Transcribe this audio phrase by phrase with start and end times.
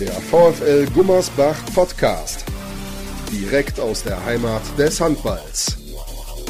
[0.00, 2.46] Der VfL Gummersbach Podcast.
[3.30, 5.76] Direkt aus der Heimat des Handballs.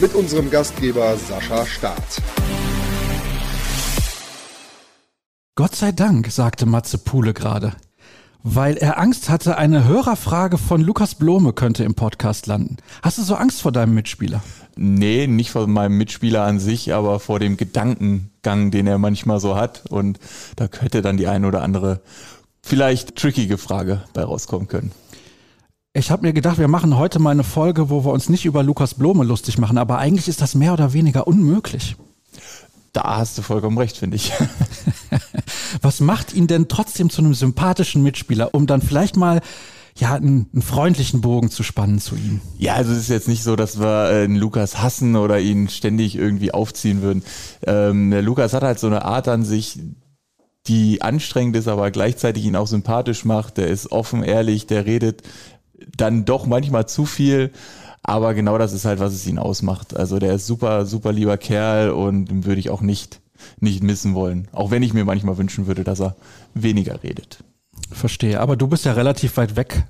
[0.01, 2.23] Mit unserem Gastgeber Sascha Staat.
[5.57, 7.73] Gott sei Dank, sagte Matze Pule gerade.
[8.45, 12.77] Weil er Angst hatte, eine Hörerfrage von Lukas Blome könnte im Podcast landen.
[13.03, 14.45] Hast du so Angst vor deinem Mitspieler?
[14.77, 19.57] Nee, nicht vor meinem Mitspieler an sich, aber vor dem Gedankengang, den er manchmal so
[19.57, 19.83] hat.
[19.91, 20.21] Und
[20.55, 22.01] da könnte dann die eine oder andere
[22.63, 24.93] vielleicht trickige Frage bei rauskommen können.
[25.93, 28.63] Ich habe mir gedacht, wir machen heute mal eine Folge, wo wir uns nicht über
[28.63, 31.97] Lukas Blome lustig machen, aber eigentlich ist das mehr oder weniger unmöglich.
[32.93, 34.33] Da hast du vollkommen recht, finde ich.
[35.83, 39.41] Was macht ihn denn trotzdem zu einem sympathischen Mitspieler, um dann vielleicht mal
[39.97, 42.41] ja, einen, einen, freundlichen Bogen zu spannen zu ihm.
[42.59, 46.17] Ja, also es ist jetzt nicht so, dass wir äh, Lukas hassen oder ihn ständig
[46.17, 47.23] irgendwie aufziehen würden.
[47.67, 49.79] Ähm, der Lukas hat halt so eine Art an sich,
[50.71, 53.57] die anstrengend ist, aber gleichzeitig ihn auch sympathisch macht.
[53.57, 55.23] Der ist offen, ehrlich, der redet
[55.97, 57.51] dann doch manchmal zu viel.
[58.05, 59.97] Aber genau das ist halt, was es ihn ausmacht.
[59.97, 63.21] Also der ist super, super lieber Kerl und würde ich auch nicht,
[63.59, 64.47] nicht missen wollen.
[64.53, 66.15] Auch wenn ich mir manchmal wünschen würde, dass er
[66.55, 67.43] weniger redet.
[67.91, 68.39] Verstehe.
[68.39, 69.83] Aber du bist ja relativ weit weg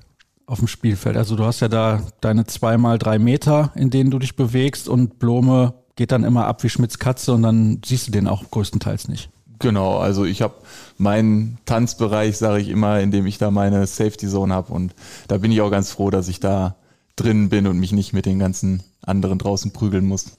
[0.47, 1.15] auf dem Spielfeld.
[1.15, 5.19] Also du hast ja da deine zweimal drei Meter, in denen du dich bewegst und
[5.19, 9.09] Blome geht dann immer ab wie Schmitz Katze und dann siehst du den auch größtenteils
[9.09, 9.29] nicht.
[9.61, 10.55] Genau, also ich habe
[10.97, 14.93] meinen Tanzbereich, sage ich immer, in dem ich da meine Safety Zone habe und
[15.27, 16.75] da bin ich auch ganz froh, dass ich da
[17.15, 20.37] drin bin und mich nicht mit den ganzen anderen draußen prügeln muss.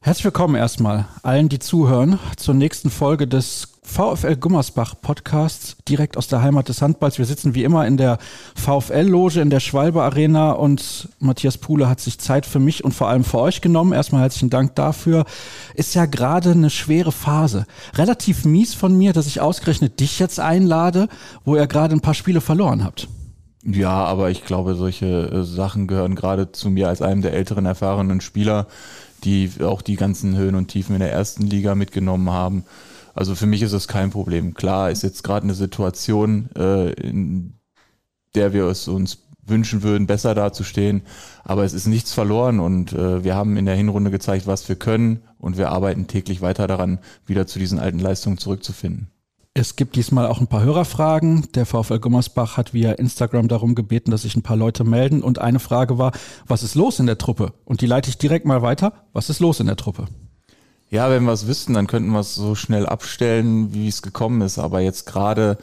[0.00, 6.26] Herzlich willkommen erstmal allen, die zuhören, zur nächsten Folge des VfL Gummersbach Podcasts, direkt aus
[6.26, 7.18] der Heimat des Handballs.
[7.18, 8.16] Wir sitzen wie immer in der
[8.54, 13.08] VfL-Loge in der Schwalbe Arena und Matthias Puhle hat sich Zeit für mich und vor
[13.08, 13.92] allem für euch genommen.
[13.92, 15.26] Erstmal herzlichen Dank dafür.
[15.74, 17.66] Ist ja gerade eine schwere Phase.
[17.94, 21.08] Relativ mies von mir, dass ich ausgerechnet dich jetzt einlade,
[21.44, 23.08] wo ihr gerade ein paar Spiele verloren habt.
[23.62, 27.66] Ja, aber ich glaube, solche äh, Sachen gehören gerade zu mir als einem der älteren,
[27.66, 28.68] erfahrenen Spieler
[29.24, 32.64] die auch die ganzen Höhen und Tiefen in der ersten Liga mitgenommen haben.
[33.14, 34.54] Also für mich ist es kein Problem.
[34.54, 37.54] Klar ist jetzt gerade eine Situation, äh, in
[38.34, 41.02] der wir es uns wünschen würden, besser dazustehen.
[41.44, 44.76] Aber es ist nichts verloren und äh, wir haben in der Hinrunde gezeigt, was wir
[44.76, 49.08] können und wir arbeiten täglich weiter daran, wieder zu diesen alten Leistungen zurückzufinden.
[49.54, 51.46] Es gibt diesmal auch ein paar Hörerfragen.
[51.54, 55.22] Der VfL Gummersbach hat via Instagram darum gebeten, dass sich ein paar Leute melden.
[55.22, 56.12] Und eine Frage war,
[56.46, 57.52] was ist los in der Truppe?
[57.66, 58.94] Und die leite ich direkt mal weiter.
[59.12, 60.06] Was ist los in der Truppe?
[60.92, 64.42] Ja, wenn wir es wüssten, dann könnten wir es so schnell abstellen, wie es gekommen
[64.42, 64.58] ist.
[64.58, 65.56] Aber jetzt gerade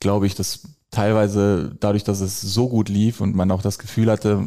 [0.00, 4.10] glaube ich, dass teilweise dadurch, dass es so gut lief und man auch das Gefühl
[4.10, 4.44] hatte,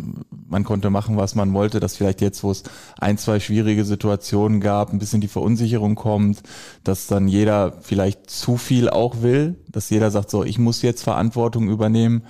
[0.50, 2.63] man konnte machen, was man wollte, dass vielleicht jetzt, wo es
[3.00, 6.44] ein, zwei schwierige Situationen gab, ein bisschen die Verunsicherung kommt,
[6.84, 11.02] dass dann jeder vielleicht zu viel auch will, dass jeder sagt so, ich muss jetzt
[11.02, 12.23] Verantwortung übernehmen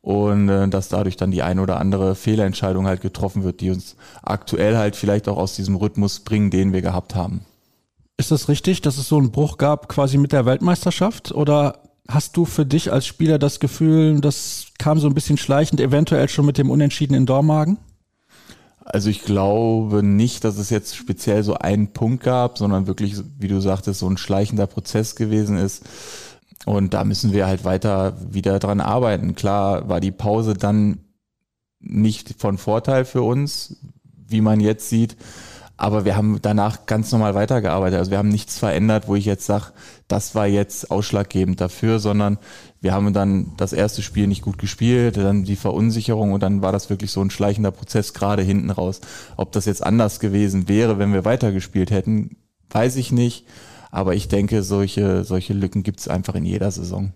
[0.00, 3.96] und äh, dass dadurch dann die ein oder andere Fehlentscheidung halt getroffen wird, die uns
[4.22, 7.42] aktuell halt vielleicht auch aus diesem Rhythmus bringen, den wir gehabt haben.
[8.16, 12.38] Ist das richtig, dass es so einen Bruch gab quasi mit der Weltmeisterschaft oder Hast
[12.38, 16.46] du für dich als Spieler das Gefühl, das kam so ein bisschen schleichend, eventuell schon
[16.46, 17.76] mit dem Unentschieden in Dormagen?
[18.82, 23.48] Also ich glaube nicht, dass es jetzt speziell so einen Punkt gab, sondern wirklich, wie
[23.48, 25.84] du sagtest, so ein schleichender Prozess gewesen ist.
[26.66, 29.34] Und da müssen wir halt weiter wieder dran arbeiten.
[29.34, 31.00] Klar war die Pause dann
[31.80, 33.76] nicht von Vorteil für uns,
[34.26, 35.16] wie man jetzt sieht.
[35.80, 38.00] Aber wir haben danach ganz normal weitergearbeitet.
[38.00, 39.66] Also wir haben nichts verändert, wo ich jetzt sage,
[40.08, 42.38] das war jetzt ausschlaggebend dafür, sondern
[42.80, 46.72] wir haben dann das erste Spiel nicht gut gespielt, dann die Verunsicherung und dann war
[46.72, 49.00] das wirklich so ein schleichender Prozess gerade hinten raus.
[49.36, 52.36] Ob das jetzt anders gewesen wäre, wenn wir weitergespielt hätten,
[52.70, 53.46] weiß ich nicht.
[53.90, 57.12] Aber ich denke, solche, solche Lücken gibt es einfach in jeder Saison.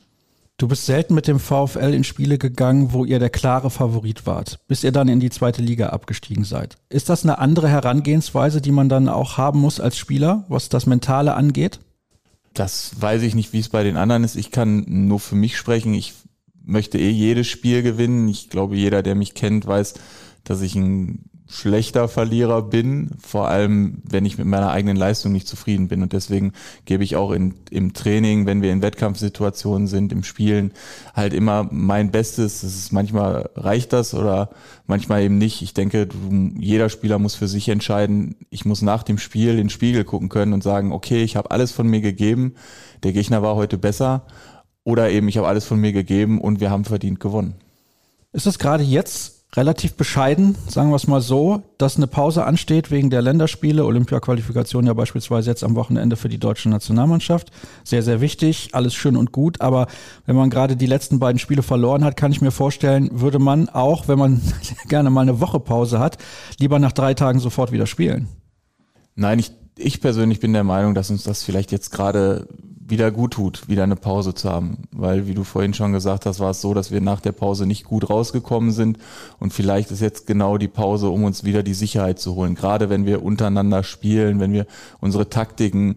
[0.58, 4.60] Du bist selten mit dem VfL in Spiele gegangen, wo ihr der klare Favorit wart,
[4.68, 6.76] bis ihr dann in die zweite Liga abgestiegen seid.
[6.88, 10.86] Ist das eine andere Herangehensweise, die man dann auch haben muss als Spieler, was das
[10.86, 11.80] Mentale angeht?
[12.54, 14.36] Das weiß ich nicht, wie es bei den anderen ist.
[14.36, 15.94] Ich kann nur für mich sprechen.
[15.94, 16.14] Ich
[16.62, 18.28] möchte eh jedes Spiel gewinnen.
[18.28, 19.94] Ich glaube, jeder, der mich kennt, weiß,
[20.44, 25.46] dass ich ein schlechter Verlierer bin, vor allem wenn ich mit meiner eigenen Leistung nicht
[25.46, 26.02] zufrieden bin.
[26.02, 26.54] Und deswegen
[26.86, 30.72] gebe ich auch in, im Training, wenn wir in Wettkampfsituationen sind, im Spielen,
[31.12, 32.62] halt immer mein Bestes.
[32.62, 34.48] Das ist, manchmal reicht das oder
[34.86, 35.60] manchmal eben nicht.
[35.60, 36.16] Ich denke, du,
[36.58, 38.36] jeder Spieler muss für sich entscheiden.
[38.48, 41.50] Ich muss nach dem Spiel in den Spiegel gucken können und sagen, okay, ich habe
[41.50, 42.54] alles von mir gegeben,
[43.02, 44.24] der Gegner war heute besser.
[44.84, 47.54] Oder eben, ich habe alles von mir gegeben und wir haben verdient gewonnen.
[48.32, 52.90] Ist das gerade jetzt relativ bescheiden, sagen wir es mal so, dass eine Pause ansteht
[52.90, 57.50] wegen der Länderspiele, Olympia-Qualifikation ja beispielsweise jetzt am Wochenende für die deutsche Nationalmannschaft.
[57.84, 59.88] Sehr, sehr wichtig, alles schön und gut, aber
[60.24, 63.68] wenn man gerade die letzten beiden Spiele verloren hat, kann ich mir vorstellen, würde man
[63.68, 64.40] auch, wenn man
[64.88, 66.16] gerne mal eine Woche Pause hat,
[66.58, 68.28] lieber nach drei Tagen sofort wieder spielen.
[69.14, 72.48] Nein, ich, ich persönlich bin der Meinung, dass uns das vielleicht jetzt gerade
[72.92, 74.76] wieder gut tut, wieder eine Pause zu haben.
[74.92, 77.64] Weil, wie du vorhin schon gesagt hast, war es so, dass wir nach der Pause
[77.64, 78.98] nicht gut rausgekommen sind.
[79.40, 82.54] Und vielleicht ist jetzt genau die Pause, um uns wieder die Sicherheit zu holen.
[82.54, 84.66] Gerade wenn wir untereinander spielen, wenn wir
[85.00, 85.96] unsere Taktiken,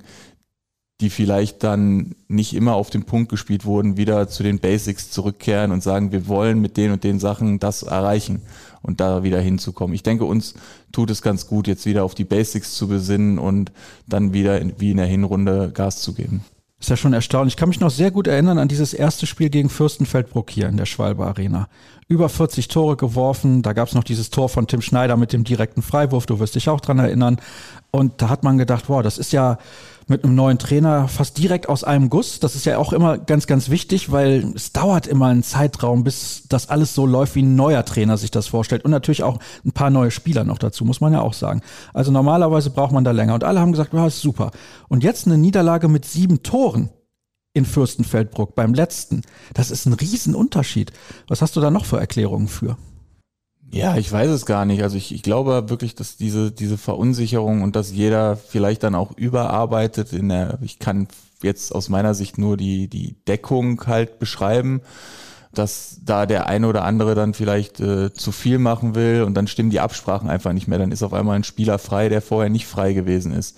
[1.01, 5.73] die vielleicht dann nicht immer auf den Punkt gespielt wurden, wieder zu den Basics zurückkehren
[5.73, 8.41] und sagen, wir wollen mit den und den Sachen das erreichen
[8.81, 9.93] und da wieder hinzukommen.
[9.93, 10.53] Ich denke, uns
[10.93, 13.73] tut es ganz gut, jetzt wieder auf die Basics zu besinnen und
[14.07, 16.45] dann wieder in, wie in der Hinrunde Gas zu geben.
[16.79, 17.53] Ist ja schon erstaunlich.
[17.53, 20.75] Ich kann mich noch sehr gut erinnern an dieses erste Spiel gegen Fürstenfeldbruck hier in
[20.75, 21.69] der Schwalbe Arena.
[22.09, 23.61] Über 40 Tore geworfen.
[23.61, 26.25] Da gab es noch dieses Tor von Tim Schneider mit dem direkten Freiwurf.
[26.25, 27.37] Du wirst dich auch dran erinnern.
[27.91, 29.57] Und da hat man gedacht, wow, das ist ja
[30.07, 32.39] mit einem neuen Trainer fast direkt aus einem Guss.
[32.39, 36.43] Das ist ja auch immer ganz, ganz wichtig, weil es dauert immer einen Zeitraum, bis
[36.47, 38.85] das alles so läuft, wie ein neuer Trainer sich das vorstellt.
[38.85, 41.61] Und natürlich auch ein paar neue Spieler noch dazu, muss man ja auch sagen.
[41.93, 43.33] Also normalerweise braucht man da länger.
[43.33, 44.51] Und alle haben gesagt, ja, ist super.
[44.87, 46.89] Und jetzt eine Niederlage mit sieben Toren
[47.53, 49.21] in Fürstenfeldbruck beim letzten.
[49.53, 50.91] Das ist ein Riesenunterschied.
[51.27, 52.77] Was hast du da noch für Erklärungen für?
[53.71, 54.83] Ja, ich weiß es gar nicht.
[54.83, 59.11] Also ich, ich glaube wirklich, dass diese, diese Verunsicherung und dass jeder vielleicht dann auch
[59.17, 61.07] überarbeitet in der, ich kann
[61.41, 64.81] jetzt aus meiner Sicht nur die, die Deckung halt beschreiben,
[65.53, 69.47] dass da der eine oder andere dann vielleicht äh, zu viel machen will und dann
[69.47, 70.79] stimmen die Absprachen einfach nicht mehr.
[70.79, 73.57] Dann ist auf einmal ein Spieler frei, der vorher nicht frei gewesen ist.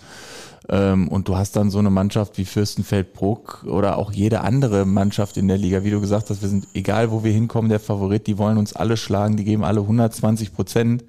[0.70, 5.38] Ähm, und du hast dann so eine Mannschaft wie Fürstenfeldbruck oder auch jede andere Mannschaft
[5.38, 5.84] in der Liga.
[5.84, 8.74] Wie du gesagt hast, wir sind, egal wo wir hinkommen, der Favorit, die wollen uns
[8.74, 11.06] alle schlagen, die geben alle 120 Prozent.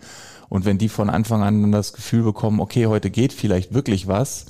[0.48, 4.46] Und wenn die von Anfang an das Gefühl bekommen, okay, heute geht vielleicht wirklich was,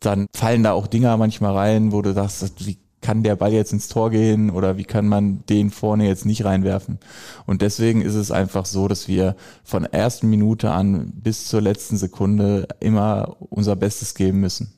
[0.00, 3.72] dann fallen da auch Dinger manchmal rein, wo du sagst, wie kann der Ball jetzt
[3.72, 6.98] ins Tor gehen oder wie kann man den vorne jetzt nicht reinwerfen?
[7.46, 11.60] Und deswegen ist es einfach so, dass wir von der ersten Minute an bis zur
[11.60, 14.72] letzten Sekunde immer unser Bestes geben müssen.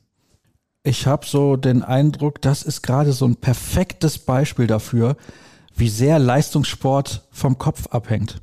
[0.82, 5.16] Ich habe so den Eindruck, das ist gerade so ein perfektes Beispiel dafür,
[5.74, 8.42] wie sehr Leistungssport vom Kopf abhängt.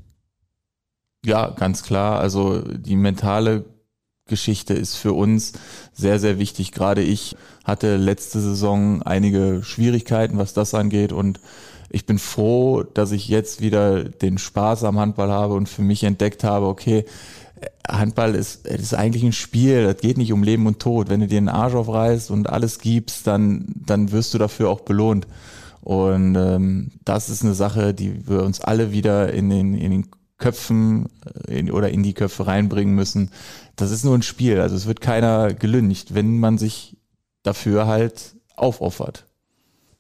[1.24, 2.20] Ja, ganz klar.
[2.20, 3.66] Also die mentale
[4.28, 5.54] Geschichte ist für uns
[5.94, 6.72] sehr, sehr wichtig.
[6.72, 11.40] Gerade ich hatte letzte Saison einige Schwierigkeiten, was das angeht und
[11.92, 16.04] ich bin froh, dass ich jetzt wieder den Spaß am Handball habe und für mich
[16.04, 17.06] entdeckt habe, okay,
[17.88, 21.10] Handball ist, ist eigentlich ein Spiel, das geht nicht um Leben und Tod.
[21.10, 24.82] Wenn du dir den Arsch aufreißt und alles gibst, dann, dann wirst du dafür auch
[24.82, 25.28] belohnt.
[25.82, 30.08] Und ähm, das ist eine Sache, die wir uns alle wieder in den, in den
[30.38, 31.08] Köpfen
[31.48, 33.32] äh, in, oder in die Köpfe reinbringen müssen.
[33.76, 34.60] Das ist nur ein Spiel.
[34.60, 36.98] Also es wird keiner gelüncht, wenn man sich
[37.44, 39.26] dafür halt aufopfert.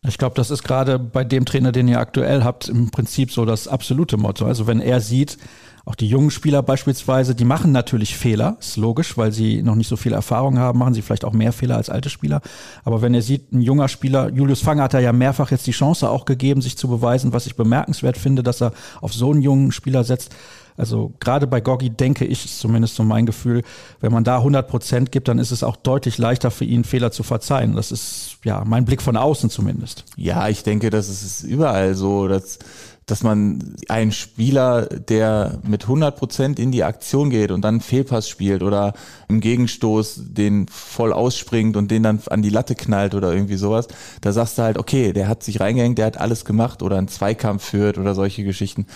[0.08, 3.46] Ich glaube, das ist gerade bei dem Trainer, den ihr aktuell habt, im Prinzip so
[3.46, 4.46] das absolute Motto.
[4.46, 5.38] Also wenn er sieht,
[5.86, 9.88] auch die jungen Spieler beispielsweise, die machen natürlich Fehler, ist logisch, weil sie noch nicht
[9.88, 12.42] so viel Erfahrung haben, machen sie vielleicht auch mehr Fehler als alte Spieler.
[12.84, 15.72] Aber wenn er sieht, ein junger Spieler, Julius Fanger hat er ja mehrfach jetzt die
[15.72, 19.44] Chance auch gegeben, sich zu beweisen, was ich bemerkenswert finde, dass er auf so einen
[19.44, 20.36] jungen Spieler setzt.
[20.78, 23.64] Also gerade bei Goggi denke ich, ist zumindest so mein Gefühl,
[24.02, 27.12] wenn man da 100 Prozent gibt, dann ist es auch deutlich leichter für ihn, Fehler
[27.12, 27.76] zu verzeihen.
[27.76, 30.04] Das ist ja mein Blick von außen zumindest.
[30.18, 32.60] Ja, ich denke, das ist überall so, dass
[33.06, 38.28] dass man einen Spieler, der mit 100 Prozent in die Aktion geht und dann Fehlpass
[38.28, 38.94] spielt oder
[39.28, 43.88] im Gegenstoß den voll ausspringt und den dann an die Latte knallt oder irgendwie sowas,
[44.22, 47.08] da sagst du halt, okay, der hat sich reingehängt, der hat alles gemacht oder einen
[47.08, 48.88] Zweikampf führt oder solche Geschichten.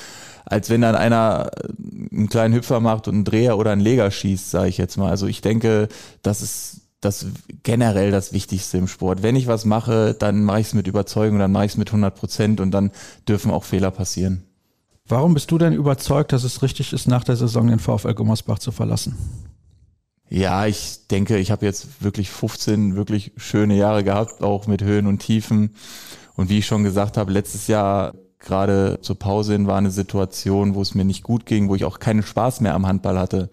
[0.46, 1.51] Als wenn dann einer
[2.12, 5.10] einen kleinen Hüpfer macht und einen Dreher oder einen Leger schießt, sage ich jetzt mal.
[5.10, 5.88] Also ich denke,
[6.24, 7.27] das ist das
[7.63, 9.24] generell das Wichtigste im Sport.
[9.24, 11.89] Wenn ich was mache, dann mache ich es mit Überzeugung, dann mache ich es mit
[11.89, 12.91] 100 Prozent und dann
[13.27, 14.44] dürfen auch Fehler passieren.
[15.08, 18.60] Warum bist du denn überzeugt, dass es richtig ist, nach der Saison den VfL Gummersbach
[18.60, 19.15] zu verlassen?
[20.29, 25.08] Ja, ich denke, ich habe jetzt wirklich 15 wirklich schöne Jahre gehabt, auch mit Höhen
[25.08, 25.74] und Tiefen.
[26.36, 30.75] Und wie ich schon gesagt habe, letztes Jahr gerade zur Pause hin war eine Situation,
[30.75, 33.50] wo es mir nicht gut ging, wo ich auch keinen Spaß mehr am Handball hatte.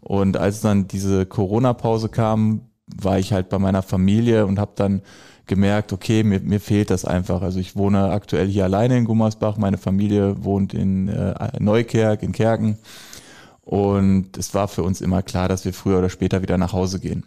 [0.00, 5.02] Und als dann diese Corona-Pause kam, war ich halt bei meiner Familie und habe dann
[5.46, 7.42] gemerkt, okay, mir, mir fehlt das einfach.
[7.42, 12.32] Also ich wohne aktuell hier alleine in Gummersbach, meine Familie wohnt in äh, Neukerk, in
[12.32, 12.78] Kerken.
[13.62, 17.00] Und es war für uns immer klar, dass wir früher oder später wieder nach Hause
[17.00, 17.24] gehen.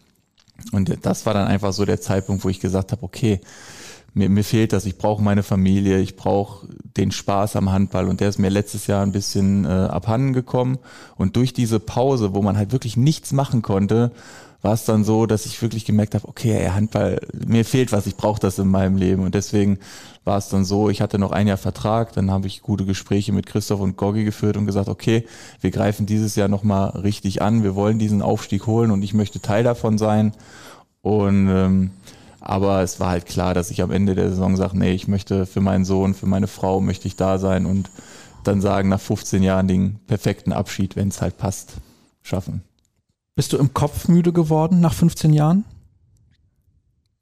[0.72, 3.40] Und das war dann einfach so der Zeitpunkt, wo ich gesagt habe, okay,
[4.14, 8.08] mir, mir fehlt das, ich brauche meine Familie, ich brauche den Spaß am Handball.
[8.08, 10.78] Und der ist mir letztes Jahr ein bisschen äh, abhanden gekommen.
[11.16, 14.12] Und durch diese Pause, wo man halt wirklich nichts machen konnte,
[14.62, 18.08] war es dann so, dass ich wirklich gemerkt habe, okay, ey, Handball, mir fehlt was,
[18.08, 19.24] ich brauche das in meinem Leben.
[19.24, 19.80] Und deswegen
[20.26, 23.32] war es dann so, ich hatte noch ein Jahr Vertrag, dann habe ich gute Gespräche
[23.32, 25.26] mit Christoph und Goggi geführt und gesagt, okay,
[25.62, 29.40] wir greifen dieses Jahr nochmal richtig an, wir wollen diesen Aufstieg holen und ich möchte
[29.40, 30.34] Teil davon sein.
[31.02, 31.92] Und ähm,
[32.42, 35.46] aber es war halt klar, dass ich am Ende der Saison sage, nee, ich möchte
[35.46, 37.90] für meinen Sohn, für meine Frau möchte ich da sein und
[38.44, 41.74] dann sagen nach 15 Jahren den perfekten Abschied, wenn es halt passt,
[42.22, 42.64] schaffen.
[43.36, 45.66] Bist du im Kopf müde geworden nach 15 Jahren?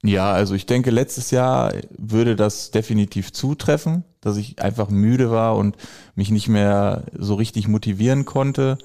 [0.04, 5.56] Ja, also ich denke, letztes Jahr würde das definitiv zutreffen, dass ich einfach müde war
[5.56, 5.76] und
[6.14, 8.78] mich nicht mehr so richtig motivieren konnte.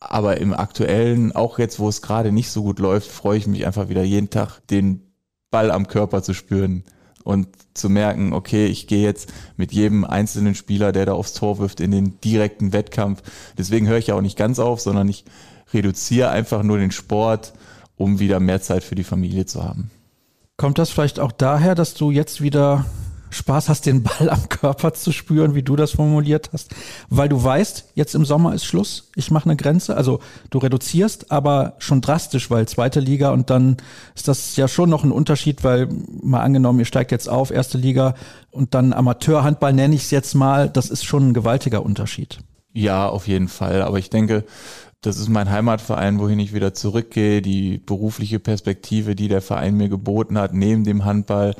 [0.00, 3.64] Aber im aktuellen, auch jetzt, wo es gerade nicht so gut läuft, freue ich mich
[3.64, 5.13] einfach wieder jeden Tag, den
[5.54, 6.82] Ball am Körper zu spüren
[7.22, 11.60] und zu merken, okay, ich gehe jetzt mit jedem einzelnen Spieler, der da aufs Tor
[11.60, 13.22] wirft, in den direkten Wettkampf.
[13.56, 15.24] Deswegen höre ich ja auch nicht ganz auf, sondern ich
[15.72, 17.52] reduziere einfach nur den Sport,
[17.94, 19.92] um wieder mehr Zeit für die Familie zu haben.
[20.56, 22.84] Kommt das vielleicht auch daher, dass du jetzt wieder
[23.34, 26.74] Spaß hast, den Ball am Körper zu spüren, wie du das formuliert hast,
[27.08, 31.30] weil du weißt, jetzt im Sommer ist Schluss, ich mache eine Grenze, also du reduzierst,
[31.30, 33.76] aber schon drastisch, weil zweite Liga und dann
[34.14, 35.88] ist das ja schon noch ein Unterschied, weil
[36.22, 38.14] mal angenommen, ihr steigt jetzt auf, erste Liga
[38.50, 42.38] und dann Amateurhandball nenne ich es jetzt mal, das ist schon ein gewaltiger Unterschied.
[42.72, 44.44] Ja, auf jeden Fall, aber ich denke,
[45.04, 47.42] das ist mein Heimatverein, wohin ich wieder zurückgehe.
[47.42, 51.54] Die berufliche Perspektive, die der Verein mir geboten hat, neben dem Handball,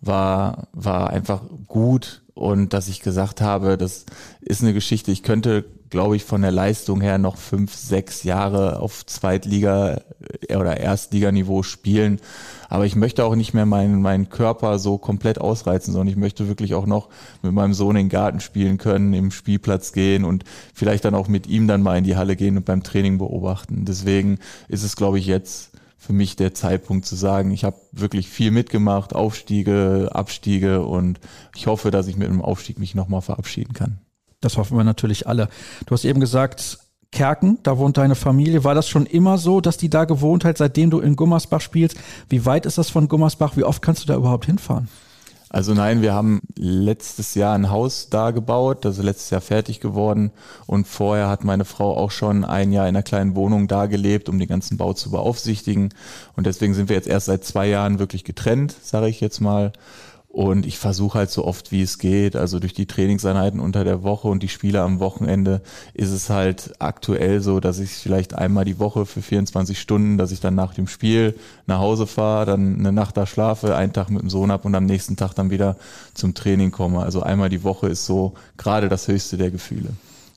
[0.00, 2.22] war, war einfach gut.
[2.34, 4.06] Und dass ich gesagt habe, das
[4.40, 8.80] ist eine Geschichte, ich könnte glaube ich, von der Leistung her noch fünf, sechs Jahre
[8.80, 10.02] auf Zweitliga-
[10.48, 12.20] äh, oder Erstliganiveau spielen.
[12.68, 16.48] Aber ich möchte auch nicht mehr meinen, meinen Körper so komplett ausreizen, sondern ich möchte
[16.48, 17.08] wirklich auch noch
[17.42, 21.28] mit meinem Sohn in den Garten spielen können, im Spielplatz gehen und vielleicht dann auch
[21.28, 23.84] mit ihm dann mal in die Halle gehen und beim Training beobachten.
[23.86, 24.38] Deswegen
[24.68, 28.52] ist es, glaube ich, jetzt für mich der Zeitpunkt zu sagen, ich habe wirklich viel
[28.52, 31.18] mitgemacht, Aufstiege, Abstiege und
[31.56, 33.98] ich hoffe, dass ich mit einem Aufstieg mich nochmal verabschieden kann.
[34.40, 35.48] Das hoffen wir natürlich alle.
[35.86, 36.78] Du hast eben gesagt,
[37.10, 38.64] Kerken, da wohnt deine Familie.
[38.64, 41.96] War das schon immer so, dass die da gewohnt hat, seitdem du in Gummersbach spielst?
[42.28, 43.56] Wie weit ist das von Gummersbach?
[43.56, 44.88] Wie oft kannst du da überhaupt hinfahren?
[45.50, 50.30] Also nein, wir haben letztes Jahr ein Haus da gebaut, ist letztes Jahr fertig geworden.
[50.66, 54.28] Und vorher hat meine Frau auch schon ein Jahr in einer kleinen Wohnung da gelebt,
[54.28, 55.94] um den ganzen Bau zu beaufsichtigen.
[56.36, 59.72] Und deswegen sind wir jetzt erst seit zwei Jahren wirklich getrennt, sage ich jetzt mal
[60.38, 64.04] und ich versuche halt so oft wie es geht, also durch die Trainingseinheiten unter der
[64.04, 65.62] Woche und die Spiele am Wochenende
[65.94, 70.30] ist es halt aktuell so, dass ich vielleicht einmal die Woche für 24 Stunden, dass
[70.30, 71.34] ich dann nach dem Spiel
[71.66, 74.76] nach Hause fahre, dann eine Nacht da schlafe, einen Tag mit dem Sohn ab und
[74.76, 75.74] am nächsten Tag dann wieder
[76.14, 77.02] zum Training komme.
[77.02, 79.88] Also einmal die Woche ist so gerade das höchste der Gefühle.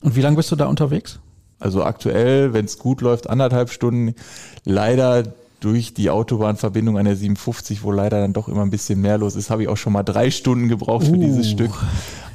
[0.01, 1.19] Und wie lange bist du da unterwegs?
[1.59, 4.15] Also aktuell, wenn es gut läuft, anderthalb Stunden.
[4.65, 5.25] Leider
[5.61, 9.35] durch die Autobahnverbindung an der 57, wo leider dann doch immer ein bisschen mehr los
[9.35, 11.21] ist, habe ich auch schon mal drei Stunden gebraucht für uh.
[11.21, 11.71] dieses Stück.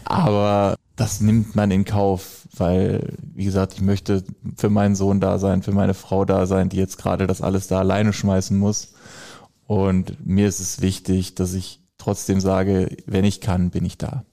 [0.05, 4.25] Aber das nimmt man in Kauf, weil, wie gesagt, ich möchte
[4.57, 7.67] für meinen Sohn da sein, für meine Frau da sein, die jetzt gerade das alles
[7.67, 8.95] da alleine schmeißen muss.
[9.67, 14.25] Und mir ist es wichtig, dass ich trotzdem sage, wenn ich kann, bin ich da.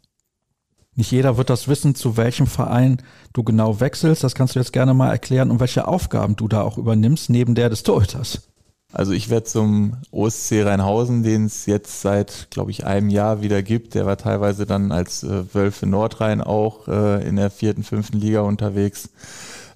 [0.95, 3.01] Nicht jeder wird das wissen, zu welchem Verein
[3.33, 4.23] du genau wechselst.
[4.23, 7.55] Das kannst du jetzt gerne mal erklären und welche Aufgaben du da auch übernimmst, neben
[7.55, 8.52] der des Torhüters.
[8.93, 13.63] Also ich werde zum OSC Rheinhausen, den es jetzt seit, glaube ich, einem Jahr wieder
[13.63, 13.95] gibt.
[13.95, 18.41] Der war teilweise dann als äh, Wölfe Nordrhein auch äh, in der vierten, fünften Liga
[18.41, 19.09] unterwegs.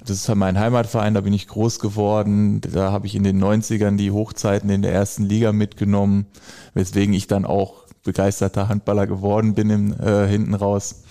[0.02, 2.62] Das ist halt mein Heimatverein, da bin ich groß geworden.
[2.62, 6.28] Da habe ich in den 90ern die Hochzeiten in der ersten Liga mitgenommen,
[6.76, 11.02] weswegen ich dann auch begeisterter Handballer geworden bin im, äh, hinten raus.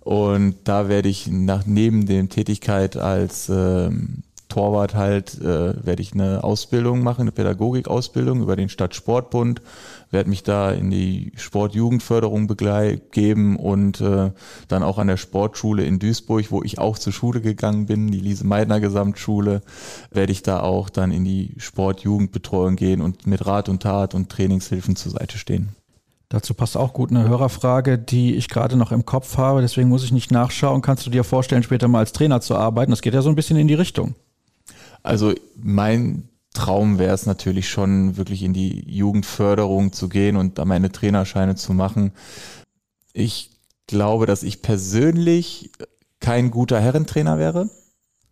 [0.00, 6.12] Und da werde ich nach neben der Tätigkeit als ähm, Torwart halt äh, werde ich
[6.12, 9.62] eine Ausbildung machen, eine Pädagogikausbildung über den Stadtsportbund,
[10.10, 12.48] werde mich da in die Sportjugendförderung
[13.10, 14.32] geben und äh,
[14.68, 18.20] dann auch an der Sportschule in Duisburg, wo ich auch zur Schule gegangen bin, die
[18.20, 19.62] Lise Meidner Gesamtschule,
[20.10, 24.28] werde ich da auch dann in die Sportjugendbetreuung gehen und mit Rat und Tat und
[24.28, 25.70] Trainingshilfen zur Seite stehen.
[26.30, 29.62] Dazu passt auch gut eine Hörerfrage, die ich gerade noch im Kopf habe.
[29.62, 30.80] Deswegen muss ich nicht nachschauen.
[30.80, 32.92] Kannst du dir vorstellen, später mal als Trainer zu arbeiten?
[32.92, 34.14] Das geht ja so ein bisschen in die Richtung.
[35.02, 40.64] Also mein Traum wäre es natürlich schon, wirklich in die Jugendförderung zu gehen und da
[40.64, 42.12] meine Trainerscheine zu machen.
[43.12, 43.50] Ich
[43.86, 45.70] glaube, dass ich persönlich
[46.18, 47.70] kein guter Herrentrainer wäre,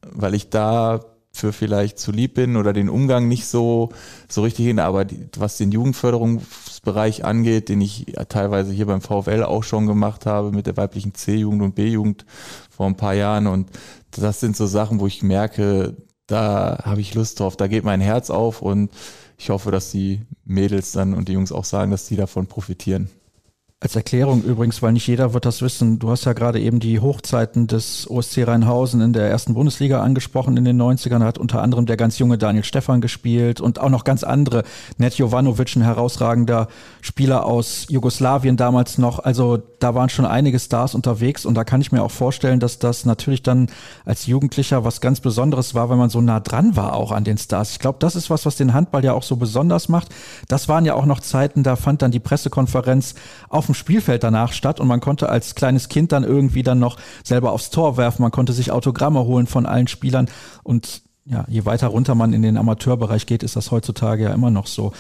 [0.03, 1.01] weil ich da
[1.39, 3.91] dafür vielleicht zu lieb bin oder den Umgang nicht so,
[4.29, 4.79] so richtig hin.
[4.81, 5.07] Aber
[5.37, 10.67] was den Jugendförderungsbereich angeht, den ich teilweise hier beim VfL auch schon gemacht habe mit
[10.67, 12.27] der weiblichen C-Jugend und B-Jugend
[12.71, 13.47] vor ein paar Jahren.
[13.47, 13.71] Und
[14.11, 15.97] das sind so Sachen, wo ich merke,
[16.29, 18.91] da habe ich Lust drauf, da geht mein Herz auf und
[19.37, 23.09] ich hoffe, dass die Mädels dann und die Jungs auch sagen, dass die davon profitieren.
[23.81, 26.99] Als Erklärung übrigens, weil nicht jeder wird das wissen, du hast ja gerade eben die
[26.99, 31.87] Hochzeiten des OSC Rheinhausen in der ersten Bundesliga angesprochen in den 90ern, hat unter anderem
[31.87, 34.65] der ganz junge Daniel Stefan gespielt und auch noch ganz andere.
[34.97, 36.67] Net Jovanovic, ein herausragender
[37.03, 39.21] Spieler aus Jugoslawien damals noch.
[39.21, 42.81] Also da waren schon einige Stars unterwegs und da kann ich mir auch vorstellen, dass
[42.81, 43.69] das natürlich dann
[44.05, 47.39] als Jugendlicher was ganz Besonderes war, wenn man so nah dran war auch an den
[47.39, 47.71] Stars.
[47.71, 50.09] Ich glaube, das ist was, was den Handball ja auch so besonders macht.
[50.49, 53.15] Das waren ja auch noch Zeiten, da fand dann die Pressekonferenz
[53.49, 56.99] auf dem Spielfeld danach statt und man konnte als kleines Kind dann irgendwie dann noch
[57.23, 58.23] selber aufs Tor werfen.
[58.23, 60.29] Man konnte sich Autogramme holen von allen Spielern
[60.63, 64.51] und ja, je weiter runter man in den Amateurbereich geht, ist das heutzutage ja immer
[64.51, 64.93] noch so.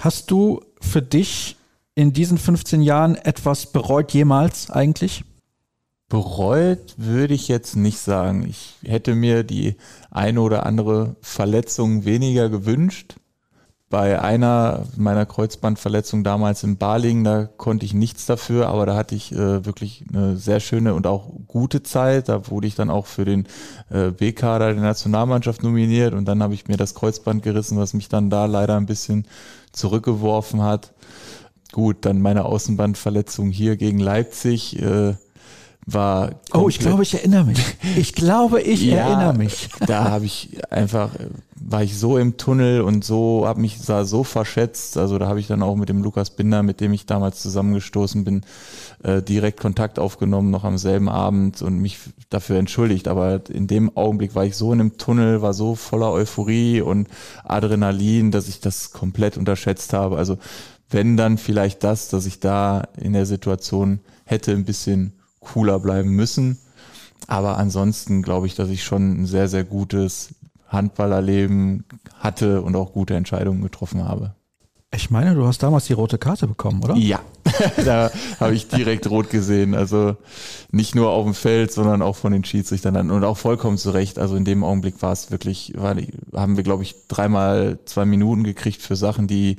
[0.00, 1.56] Hast du für dich
[1.94, 5.24] in diesen 15 Jahren etwas bereut jemals eigentlich?
[6.08, 8.46] Bereut würde ich jetzt nicht sagen.
[8.48, 9.76] Ich hätte mir die
[10.10, 13.16] eine oder andere Verletzung weniger gewünscht
[13.88, 19.14] bei einer meiner Kreuzbandverletzungen damals in Balingen, da konnte ich nichts dafür, aber da hatte
[19.14, 22.28] ich äh, wirklich eine sehr schöne und auch gute Zeit.
[22.28, 23.46] Da wurde ich dann auch für den
[23.90, 28.08] äh, B-Kader der Nationalmannschaft nominiert und dann habe ich mir das Kreuzband gerissen, was mich
[28.08, 29.26] dann da leider ein bisschen
[29.70, 30.92] zurückgeworfen hat.
[31.70, 34.80] Gut, dann meine Außenbandverletzung hier gegen Leipzig.
[34.82, 35.14] Äh,
[35.86, 36.40] war.
[36.52, 37.58] Oh, ich glaube, ich erinnere mich.
[37.96, 39.68] Ich glaube, ich ja, erinnere mich.
[39.86, 41.10] Da habe ich einfach,
[41.54, 44.98] war ich so im Tunnel und so, habe mich da so verschätzt.
[44.98, 48.24] Also da habe ich dann auch mit dem Lukas Binder, mit dem ich damals zusammengestoßen
[48.24, 48.42] bin,
[49.04, 51.98] äh, direkt Kontakt aufgenommen, noch am selben Abend und mich
[52.30, 53.06] dafür entschuldigt.
[53.06, 57.06] Aber in dem Augenblick war ich so in einem Tunnel, war so voller Euphorie und
[57.44, 60.18] Adrenalin, dass ich das komplett unterschätzt habe.
[60.18, 60.36] Also
[60.90, 65.12] wenn dann vielleicht das, dass ich da in der Situation hätte ein bisschen
[65.46, 66.58] cooler bleiben müssen.
[67.26, 70.34] Aber ansonsten glaube ich, dass ich schon ein sehr, sehr gutes
[70.68, 71.84] Handballerleben
[72.18, 74.34] hatte und auch gute Entscheidungen getroffen habe.
[74.94, 76.94] Ich meine, du hast damals die rote Karte bekommen, oder?
[76.94, 77.20] Ja,
[77.84, 79.74] da habe ich direkt rot gesehen.
[79.74, 80.16] Also
[80.70, 84.18] nicht nur auf dem Feld, sondern auch von den Schiedsrichtern und auch vollkommen zu Recht.
[84.18, 85.96] Also in dem Augenblick war es wirklich, war,
[86.34, 89.56] haben wir glaube ich dreimal zwei Minuten gekriegt für Sachen, die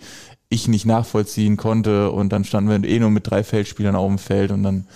[0.49, 4.17] ich nicht nachvollziehen konnte und dann standen wir eh nur mit drei Feldspielern auf dem
[4.17, 4.87] Feld und dann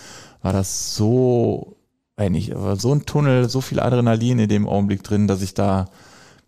[0.41, 1.77] war das so,
[2.15, 5.89] eigentlich, war so ein Tunnel, so viel Adrenalin in dem Augenblick drin, dass ich da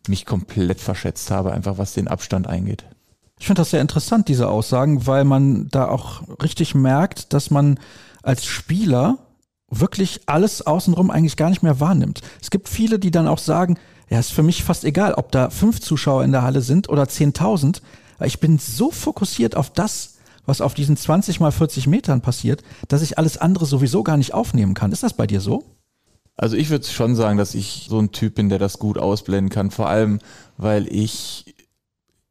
[0.08, 2.86] mich komplett verschätzt habe, einfach was den Abstand eingeht.
[3.40, 7.80] Ich finde das sehr interessant, diese Aussagen, weil man da auch richtig merkt, dass man
[8.22, 9.18] als Spieler
[9.70, 12.22] wirklich alles außenrum eigentlich gar nicht mehr wahrnimmt.
[12.42, 13.78] Es gibt viele, die dann auch sagen,
[14.10, 17.04] ja, ist für mich fast egal, ob da fünf Zuschauer in der Halle sind oder
[17.04, 17.82] 10.000.
[18.24, 20.13] Ich bin so fokussiert auf das,
[20.46, 24.34] was auf diesen 20 mal 40 Metern passiert, dass ich alles andere sowieso gar nicht
[24.34, 24.92] aufnehmen kann.
[24.92, 25.64] Ist das bei dir so?
[26.36, 29.50] Also ich würde schon sagen, dass ich so ein Typ bin, der das gut ausblenden
[29.50, 29.72] kann.
[29.72, 30.20] Vor allem,
[30.58, 31.54] weil ich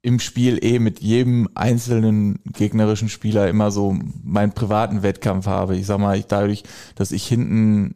[0.02, 5.76] im Spiel eh mit jedem einzelnen gegnerischen Spieler immer so meinen privaten Wettkampf habe.
[5.76, 6.64] Ich sag mal, ich, dadurch,
[6.96, 7.94] dass ich hinten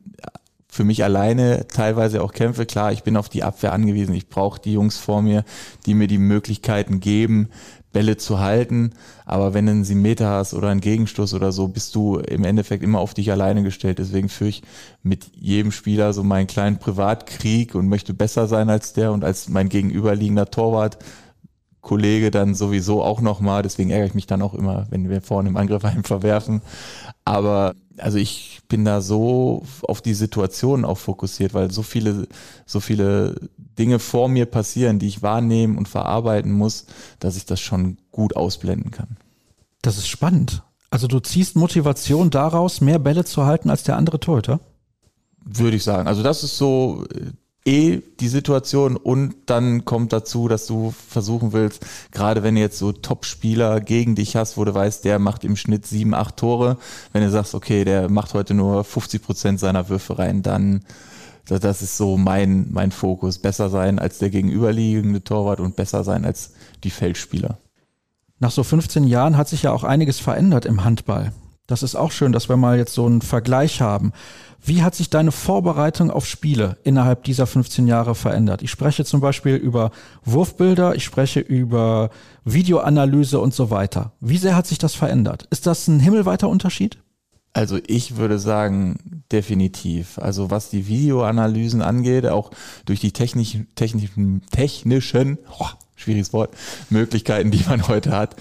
[0.69, 2.67] für mich alleine teilweise auch kämpfe.
[2.67, 4.15] Klar, ich bin auf die Abwehr angewiesen.
[4.15, 5.45] Ich brauche die Jungs vor mir,
[5.87, 7.49] die mir die Möglichkeiten geben,
[7.93, 8.93] Bälle zu halten.
[9.27, 12.85] Aber wenn du einen Meter hast oder einen Gegenstoß oder so, bist du im Endeffekt
[12.85, 13.99] immer auf dich alleine gestellt.
[13.99, 14.63] Deswegen führe ich
[15.03, 19.49] mit jedem Spieler so meinen kleinen Privatkrieg und möchte besser sein als der und als
[19.49, 20.99] mein gegenüberliegender Torwart.
[21.81, 25.49] Kollege dann sowieso auch nochmal, deswegen ärgere ich mich dann auch immer, wenn wir vorne
[25.49, 26.63] im Angriff einen verwerfen.
[27.25, 32.27] Aber also ich bin da so auf die Situation auch fokussiert, weil so viele,
[32.65, 36.87] so viele Dinge vor mir passieren, die ich wahrnehmen und verarbeiten muss,
[37.21, 39.17] dass ich das schon gut ausblenden kann.
[39.83, 40.63] Das ist spannend.
[40.91, 44.61] Also du ziehst Motivation daraus, mehr Bälle zu halten als der andere Torhüter?
[45.45, 46.09] Würde ich sagen.
[46.09, 47.05] Also das ist so
[47.67, 52.79] eh die Situation und dann kommt dazu, dass du versuchen willst, gerade wenn du jetzt
[52.79, 56.79] so Top-Spieler gegen dich hast, wo du weißt, der macht im Schnitt sieben, acht Tore,
[57.13, 60.83] wenn du sagst, okay, der macht heute nur 50 Prozent seiner Würfe rein, dann
[61.49, 63.39] das ist so mein, mein Fokus.
[63.39, 67.59] Besser sein als der gegenüberliegende Torwart und besser sein als die Feldspieler.
[68.41, 71.33] Nach so 15 Jahren hat sich ja auch einiges verändert im Handball.
[71.67, 74.13] Das ist auch schön, dass wir mal jetzt so einen Vergleich haben.
[74.67, 78.63] Wie hat sich deine Vorbereitung auf Spiele innerhalb dieser 15 Jahre verändert?
[78.63, 79.93] Ich spreche zum Beispiel über
[80.25, 82.11] Wurfbilder, ich spreche über
[82.45, 84.11] Videoanalyse und so weiter.
[84.19, 85.47] Wie sehr hat sich das verändert?
[85.51, 86.99] Ist das ein himmelweiter Unterschied?
[87.53, 90.19] Also ich würde sagen, definitiv.
[90.19, 92.51] Also was die Videoanalysen angeht, auch
[92.87, 96.51] durch die technisch, technischen, technischen, oh, schwieriges Wort,
[96.91, 98.35] Möglichkeiten, die man heute hat,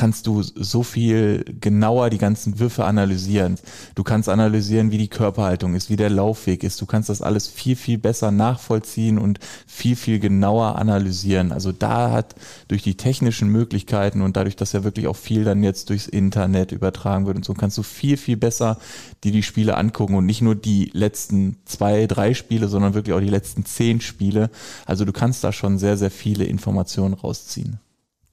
[0.00, 3.56] kannst du so viel genauer die ganzen Würfe analysieren.
[3.94, 6.80] Du kannst analysieren, wie die Körperhaltung ist, wie der Laufweg ist.
[6.80, 11.52] Du kannst das alles viel, viel besser nachvollziehen und viel, viel genauer analysieren.
[11.52, 12.34] Also da hat
[12.68, 16.72] durch die technischen Möglichkeiten und dadurch, dass ja wirklich auch viel dann jetzt durchs Internet
[16.72, 18.78] übertragen wird und so, kannst du viel, viel besser
[19.22, 23.20] dir die Spiele angucken und nicht nur die letzten zwei, drei Spiele, sondern wirklich auch
[23.20, 24.48] die letzten zehn Spiele.
[24.86, 27.80] Also du kannst da schon sehr, sehr viele Informationen rausziehen.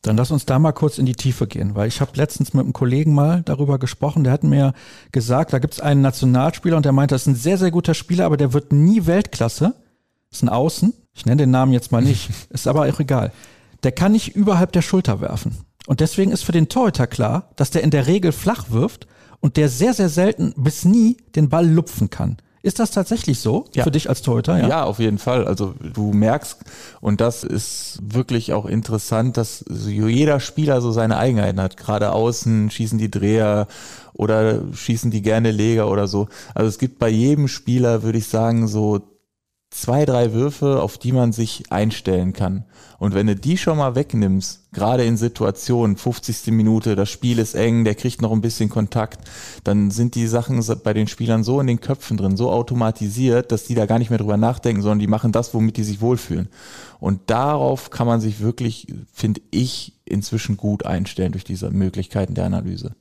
[0.08, 2.64] Dann lass uns da mal kurz in die Tiefe gehen, weil ich habe letztens mit
[2.64, 4.72] einem Kollegen mal darüber gesprochen, der hat mir
[5.12, 7.94] gesagt, da gibt es einen Nationalspieler und der meint, das ist ein sehr, sehr guter
[7.94, 9.76] Spieler, aber der wird nie Weltklasse.
[10.30, 10.94] Das ist ein Außen.
[11.14, 13.34] Ich nenne den Namen jetzt mal nicht, ist aber auch egal.
[13.84, 15.58] Der kann nicht überhalb der Schulter werfen.
[15.88, 19.08] Und deswegen ist für den Torhüter klar, dass der in der Regel flach wirft
[19.42, 22.38] und der sehr, sehr selten bis nie den Ball lupfen kann.
[22.68, 23.86] Ist das tatsächlich so ja.
[23.86, 24.58] für dich als Torhüter?
[24.58, 24.68] Ja?
[24.68, 25.48] ja, auf jeden Fall.
[25.48, 26.60] Also du merkst,
[27.00, 31.78] und das ist wirklich auch interessant, dass jeder Spieler so seine Eigenheiten hat.
[31.78, 33.68] Gerade außen schießen die Dreher
[34.12, 36.28] oder schießen die gerne Leger oder so.
[36.56, 39.00] Also es gibt bei jedem Spieler, würde ich sagen, so
[39.78, 42.66] zwei, drei Würfe, auf die man sich einstellen kann.
[42.98, 46.48] Und wenn du die schon mal wegnimmst, gerade in Situationen, 50.
[46.48, 49.20] Minute, das Spiel ist eng, der kriegt noch ein bisschen Kontakt,
[49.64, 53.66] dann sind die Sachen bei den Spielern so in den Köpfen drin, so automatisiert, dass
[53.66, 56.50] die da gar nicht mehr drüber nachdenken, sondern die machen das, womit die sich wohlfühlen.
[57.00, 62.46] Und darauf kann man sich wirklich, finde ich, inzwischen gut einstellen durch diese Möglichkeiten der
[62.46, 62.96] Analyse.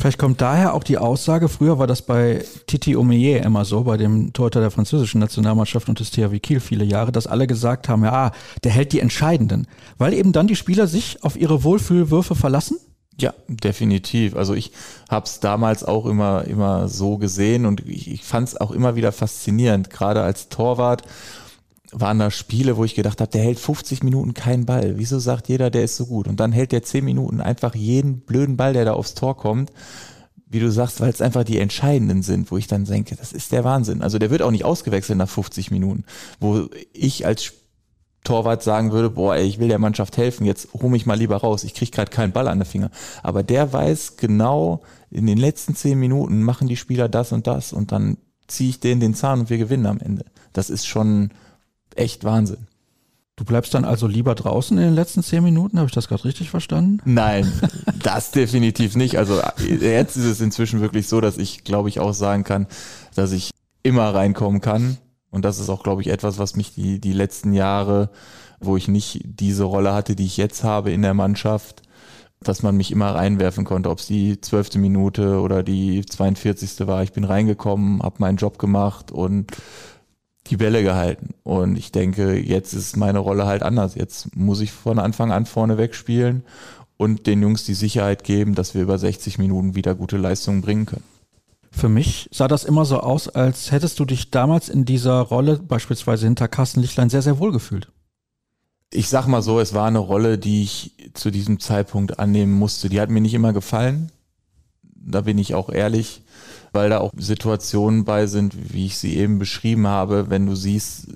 [0.00, 3.98] Vielleicht kommt daher auch die Aussage, früher war das bei Titi Omeyer immer so, bei
[3.98, 8.02] dem Torhüter der französischen Nationalmannschaft und des THW Kiel viele Jahre, dass alle gesagt haben,
[8.04, 8.32] ja,
[8.64, 9.66] der hält die Entscheidenden,
[9.98, 12.78] weil eben dann die Spieler sich auf ihre Wohlfühlwürfe verlassen?
[13.18, 14.36] Ja, definitiv.
[14.36, 14.72] Also ich
[15.10, 18.96] habe es damals auch immer, immer so gesehen und ich, ich fand es auch immer
[18.96, 21.02] wieder faszinierend, gerade als Torwart
[21.92, 24.98] waren da Spiele, wo ich gedacht habe, der hält 50 Minuten keinen Ball.
[24.98, 26.28] Wieso sagt jeder, der ist so gut?
[26.28, 29.72] Und dann hält der 10 Minuten einfach jeden blöden Ball, der da aufs Tor kommt.
[30.46, 33.52] Wie du sagst, weil es einfach die entscheidenden sind, wo ich dann denke, das ist
[33.52, 34.02] der Wahnsinn.
[34.02, 36.04] Also der wird auch nicht ausgewechselt nach 50 Minuten,
[36.40, 37.52] wo ich als
[38.24, 41.36] Torwart sagen würde, boah, ey, ich will der Mannschaft helfen, jetzt hol mich mal lieber
[41.36, 42.90] raus, ich krieg gerade keinen Ball an den Finger.
[43.22, 47.72] Aber der weiß genau, in den letzten zehn Minuten machen die Spieler das und das
[47.72, 50.24] und dann ziehe ich denen den Zahn und wir gewinnen am Ende.
[50.52, 51.30] Das ist schon,
[52.00, 52.66] echt Wahnsinn.
[53.36, 56.24] Du bleibst dann also lieber draußen in den letzten zehn Minuten, habe ich das gerade
[56.24, 57.00] richtig verstanden?
[57.06, 57.50] Nein,
[58.02, 59.16] das definitiv nicht.
[59.16, 62.66] Also jetzt ist es inzwischen wirklich so, dass ich, glaube ich, auch sagen kann,
[63.14, 63.50] dass ich
[63.82, 64.98] immer reinkommen kann.
[65.30, 68.10] Und das ist auch, glaube ich, etwas, was mich die, die letzten Jahre,
[68.60, 71.82] wo ich nicht diese Rolle hatte, die ich jetzt habe in der Mannschaft,
[72.42, 76.86] dass man mich immer reinwerfen konnte, ob es die zwölfte Minute oder die 42.
[76.86, 77.02] war.
[77.02, 79.52] Ich bin reingekommen, habe meinen Job gemacht und
[80.50, 81.34] die Bälle gehalten.
[81.42, 83.94] Und ich denke, jetzt ist meine Rolle halt anders.
[83.94, 86.42] Jetzt muss ich von Anfang an vorne wegspielen
[86.96, 90.86] und den Jungs die Sicherheit geben, dass wir über 60 Minuten wieder gute Leistungen bringen
[90.86, 91.04] können.
[91.70, 95.56] Für mich sah das immer so aus, als hättest du dich damals in dieser Rolle,
[95.56, 97.88] beispielsweise hinter Carsten Lichtlein, sehr, sehr wohl gefühlt.
[98.92, 102.88] Ich sag mal so, es war eine Rolle, die ich zu diesem Zeitpunkt annehmen musste.
[102.88, 104.10] Die hat mir nicht immer gefallen.
[104.82, 106.22] Da bin ich auch ehrlich
[106.72, 111.08] weil da auch Situationen bei sind, wie ich sie eben beschrieben habe, wenn du siehst,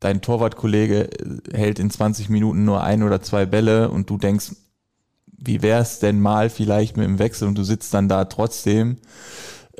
[0.00, 1.08] dein Torwartkollege
[1.52, 4.52] hält in 20 Minuten nur ein oder zwei Bälle und du denkst,
[5.26, 8.98] wie wär's denn mal vielleicht mit dem Wechsel und du sitzt dann da trotzdem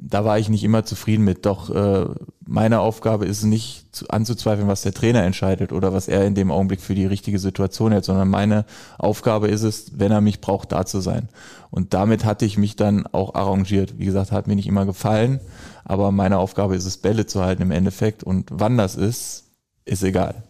[0.02, 1.46] da war ich nicht immer zufrieden mit.
[1.46, 2.06] Doch äh,
[2.46, 6.50] meine Aufgabe ist nicht zu, anzuzweifeln, was der Trainer entscheidet oder was er in dem
[6.50, 8.64] Augenblick für die richtige Situation hält, sondern meine
[8.98, 11.28] Aufgabe ist es, wenn er mich braucht, da zu sein.
[11.70, 13.98] Und damit hatte ich mich dann auch arrangiert.
[13.98, 15.40] Wie gesagt, hat mir nicht immer gefallen,
[15.84, 18.22] aber meine Aufgabe ist es, Bälle zu halten im Endeffekt.
[18.22, 19.44] Und wann das ist,
[19.84, 20.42] ist egal.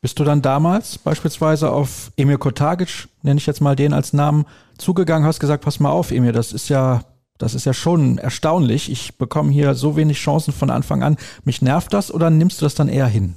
[0.00, 4.46] Bist du dann damals beispielsweise auf Emil Kotagic, nenne ich jetzt mal den als Namen,
[4.76, 7.04] zugegangen, hast gesagt, pass mal auf, Emil, das ist ja
[7.42, 8.88] das ist ja schon erstaunlich.
[8.88, 11.16] Ich bekomme hier so wenig Chancen von Anfang an.
[11.42, 13.34] Mich nervt das oder nimmst du das dann eher hin?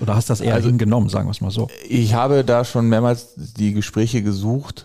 [0.00, 1.68] Oder hast das eher also, hingenommen, sagen wir es mal so?
[1.88, 4.84] Ich habe da schon mehrmals die Gespräche gesucht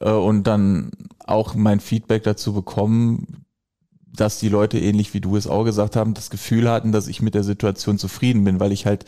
[0.00, 3.44] äh, und dann auch mein Feedback dazu bekommen,
[4.06, 7.20] dass die Leute ähnlich wie du es auch gesagt haben, das Gefühl hatten, dass ich
[7.20, 9.04] mit der Situation zufrieden bin, weil ich halt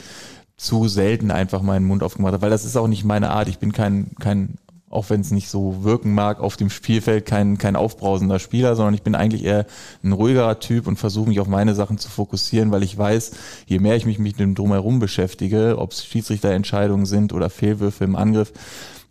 [0.59, 3.49] zu selten einfach meinen Mund aufgemacht habe, weil das ist auch nicht meine Art.
[3.49, 4.57] Ich bin kein, kein
[4.95, 8.95] auch wenn es nicht so wirken mag, auf dem Spielfeld kein, kein aufbrausender Spieler, sondern
[8.95, 9.67] ich bin eigentlich eher
[10.03, 13.33] ein ruhigerer Typ und versuche mich auf meine Sachen zu fokussieren, weil ich weiß,
[13.67, 18.17] je mehr ich mich mit dem Drumherum beschäftige, ob es Schiedsrichterentscheidungen sind oder Fehlwürfe im
[18.17, 18.53] Angriff,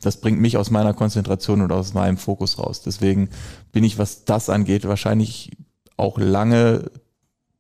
[0.02, 2.82] das bringt mich aus meiner Konzentration und aus meinem Fokus raus.
[2.82, 3.30] Deswegen
[3.72, 5.52] bin ich, was das angeht, wahrscheinlich
[5.98, 6.92] auch lange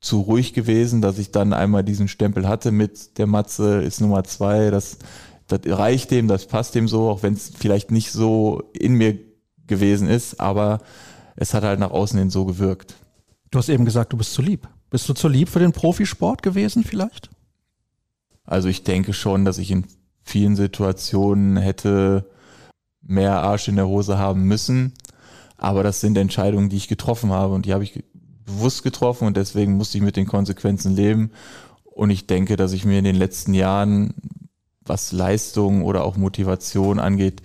[0.03, 4.25] zu ruhig gewesen, dass ich dann einmal diesen Stempel hatte mit der Matze ist Nummer
[4.25, 4.97] zwei, das,
[5.47, 9.17] das reicht dem, das passt dem so, auch wenn es vielleicht nicht so in mir
[9.67, 10.79] gewesen ist, aber
[11.35, 12.95] es hat halt nach außen hin so gewirkt.
[13.51, 14.67] Du hast eben gesagt, du bist zu lieb.
[14.89, 17.29] Bist du zu lieb für den Profisport gewesen vielleicht?
[18.45, 19.85] Also ich denke schon, dass ich in
[20.23, 22.29] vielen Situationen hätte
[23.01, 24.93] mehr Arsch in der Hose haben müssen.
[25.57, 28.03] Aber das sind Entscheidungen, die ich getroffen habe und die habe ich
[28.45, 31.31] bewusst getroffen und deswegen musste ich mit den Konsequenzen leben.
[31.83, 34.13] Und ich denke, dass ich mir in den letzten Jahren,
[34.85, 37.41] was Leistung oder auch Motivation angeht,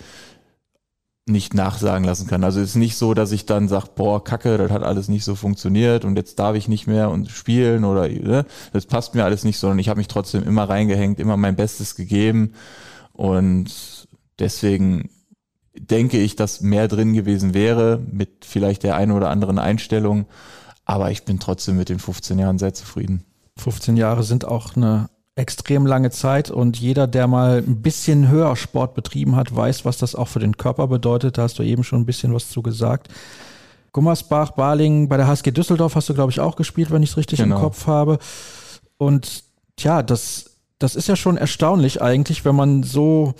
[1.29, 2.43] nicht nachsagen lassen kann.
[2.43, 5.25] Also es ist nicht so, dass ich dann sage, boah, Kacke, das hat alles nicht
[5.25, 9.25] so funktioniert und jetzt darf ich nicht mehr und spielen oder ne, das passt mir
[9.25, 12.55] alles nicht, sondern ich habe mich trotzdem immer reingehängt, immer mein Bestes gegeben
[13.13, 15.11] und deswegen
[15.79, 20.27] denke ich, dass mehr drin gewesen wäre mit vielleicht der einen oder anderen Einstellung,
[20.85, 23.25] aber ich bin trotzdem mit den 15 Jahren sehr zufrieden.
[23.57, 28.57] 15 Jahre sind auch eine extrem lange Zeit und jeder, der mal ein bisschen höher
[28.57, 31.39] Sport betrieben hat, weiß, was das auch für den Körper bedeutet.
[31.39, 33.09] Da hast du eben schon ein bisschen was zu gesagt.
[33.93, 37.17] Gummersbach, Balingen, bei der HSG Düsseldorf hast du, glaube ich, auch gespielt, wenn ich es
[37.17, 37.57] richtig genau.
[37.57, 38.19] im Kopf habe.
[38.97, 39.45] Und
[39.77, 43.35] tja, das, das ist ja schon erstaunlich eigentlich, wenn man so,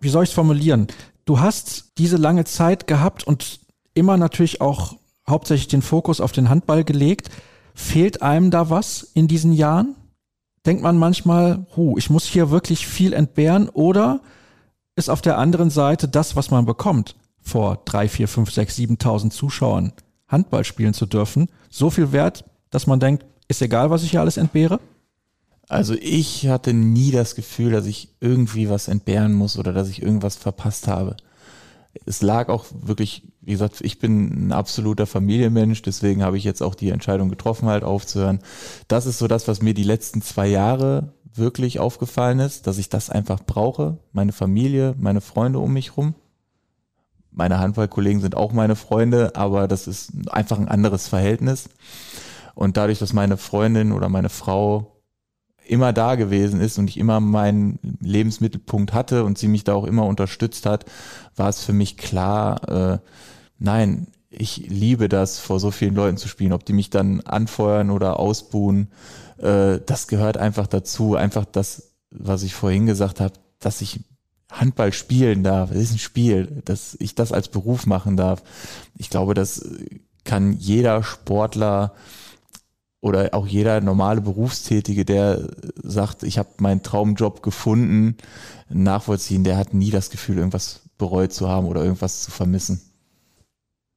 [0.00, 0.88] wie soll ich es formulieren?
[1.26, 3.60] Du hast diese lange Zeit gehabt und
[3.94, 4.96] immer natürlich auch
[5.28, 7.30] hauptsächlich den Fokus auf den Handball gelegt.
[7.74, 9.94] Fehlt einem da was in diesen Jahren?
[10.66, 14.20] Denkt man manchmal, hu, ich muss hier wirklich viel entbehren oder
[14.96, 19.32] ist auf der anderen Seite das, was man bekommt, vor drei, vier, fünf, sechs, siebentausend
[19.32, 19.92] Zuschauern
[20.28, 24.20] Handball spielen zu dürfen, so viel wert, dass man denkt, ist egal, was ich hier
[24.20, 24.78] alles entbehre?
[25.68, 30.02] Also ich hatte nie das Gefühl, dass ich irgendwie was entbehren muss oder dass ich
[30.02, 31.16] irgendwas verpasst habe.
[32.06, 36.62] Es lag auch wirklich wie gesagt, ich bin ein absoluter Familienmensch, deswegen habe ich jetzt
[36.62, 38.38] auch die Entscheidung getroffen, halt aufzuhören.
[38.86, 42.90] Das ist so das, was mir die letzten zwei Jahre wirklich aufgefallen ist, dass ich
[42.90, 43.98] das einfach brauche.
[44.12, 46.14] Meine Familie, meine Freunde um mich rum.
[47.32, 51.70] Meine Handballkollegen sind auch meine Freunde, aber das ist einfach ein anderes Verhältnis.
[52.54, 55.00] Und dadurch, dass meine Freundin oder meine Frau
[55.66, 59.86] immer da gewesen ist und ich immer meinen Lebensmittelpunkt hatte und sie mich da auch
[59.86, 60.84] immer unterstützt hat,
[61.34, 62.98] war es für mich klar, äh,
[63.60, 66.52] nein, ich liebe das, vor so vielen Leuten zu spielen.
[66.52, 68.88] Ob die mich dann anfeuern oder ausbuhen,
[69.38, 71.14] äh, das gehört einfach dazu.
[71.14, 74.00] Einfach das, was ich vorhin gesagt habe, dass ich
[74.50, 75.70] Handball spielen darf.
[75.70, 78.42] Das ist ein Spiel, dass ich das als Beruf machen darf.
[78.96, 79.64] Ich glaube, das
[80.24, 81.94] kann jeder Sportler
[83.00, 85.48] oder auch jeder normale Berufstätige, der
[85.82, 88.16] sagt, ich habe meinen Traumjob gefunden,
[88.68, 92.89] nachvollziehen, der hat nie das Gefühl, irgendwas bereut zu haben oder irgendwas zu vermissen.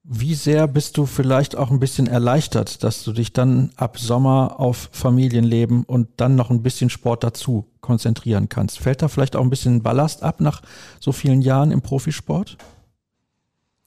[0.06, 4.60] Wie sehr bist du vielleicht auch ein bisschen erleichtert, dass du dich dann ab Sommer
[4.60, 8.80] auf Familienleben und dann noch ein bisschen Sport dazu konzentrieren kannst?
[8.80, 10.62] Fällt da vielleicht auch ein bisschen Ballast ab nach
[11.00, 12.58] so vielen Jahren im Profisport?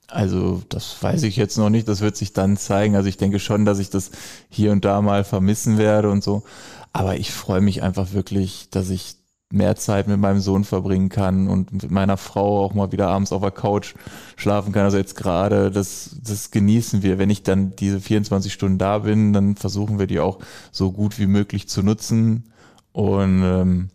[0.07, 1.87] Also, das weiß ich jetzt noch nicht.
[1.87, 2.95] Das wird sich dann zeigen.
[2.95, 4.09] Also, ich denke schon, dass ich das
[4.49, 6.41] hier und da mal vermissen werde und so.
[6.93, 9.17] Aber ich freue mich einfach wirklich, dass ich
[9.51, 13.31] mehr Zeit mit meinem Sohn verbringen kann und mit meiner Frau auch mal wieder abends
[13.31, 13.95] auf der Couch
[14.35, 14.83] schlafen kann.
[14.83, 17.17] Also jetzt gerade, das, das genießen wir.
[17.17, 20.39] Wenn ich dann diese 24 Stunden da bin, dann versuchen wir die auch
[20.71, 22.51] so gut wie möglich zu nutzen.
[22.91, 23.89] Und ähm,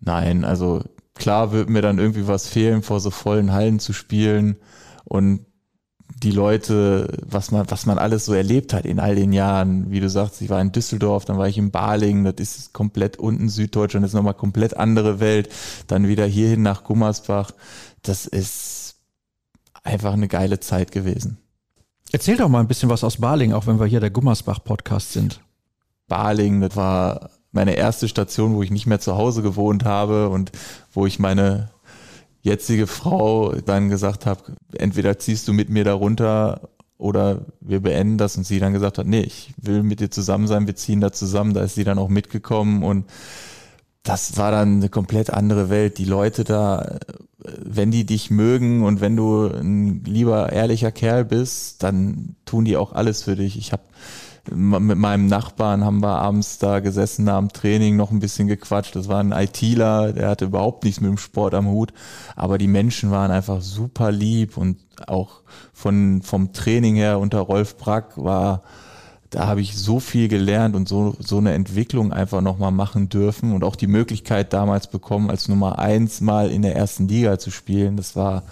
[0.00, 0.82] nein, also
[1.14, 4.56] klar wird mir dann irgendwie was fehlen, vor so vollen Hallen zu spielen.
[5.04, 5.46] Und
[6.22, 9.90] die Leute, was man, was man alles so erlebt hat in all den Jahren.
[9.90, 13.16] Wie du sagst, ich war in Düsseldorf, dann war ich in Balingen, das ist komplett
[13.16, 15.48] unten Süddeutschland, das ist nochmal komplett andere Welt.
[15.86, 17.52] Dann wieder hierhin nach Gummersbach.
[18.02, 18.96] Das ist
[19.82, 21.38] einfach eine geile Zeit gewesen.
[22.12, 25.40] Erzähl doch mal ein bisschen was aus Balingen, auch wenn wir hier der Gummersbach-Podcast sind.
[26.08, 30.50] Balingen, das war meine erste Station, wo ich nicht mehr zu Hause gewohnt habe und
[30.92, 31.70] wo ich meine
[32.42, 34.40] jetzige Frau dann gesagt habe,
[34.76, 38.98] entweder ziehst du mit mir da runter oder wir beenden das und sie dann gesagt
[38.98, 41.84] hat, nee, ich will mit dir zusammen sein, wir ziehen da zusammen, da ist sie
[41.84, 43.06] dann auch mitgekommen und
[44.02, 45.98] das war dann eine komplett andere Welt.
[45.98, 46.98] Die Leute da,
[47.38, 52.76] wenn die dich mögen und wenn du ein lieber, ehrlicher Kerl bist, dann tun die
[52.76, 53.58] auch alles für dich.
[53.58, 53.82] Ich habe
[54.50, 58.96] mit meinem Nachbarn haben wir abends da gesessen nach dem Training, noch ein bisschen gequatscht.
[58.96, 61.92] Das war ein ITler, der hatte überhaupt nichts mit dem Sport am Hut.
[62.36, 67.76] Aber die Menschen waren einfach super lieb und auch von, vom Training her unter Rolf
[67.76, 68.62] Brack war,
[69.30, 73.52] da habe ich so viel gelernt und so, so eine Entwicklung einfach nochmal machen dürfen
[73.52, 77.52] und auch die Möglichkeit damals bekommen, als Nummer eins mal in der ersten Liga zu
[77.52, 77.96] spielen.
[77.96, 78.42] Das war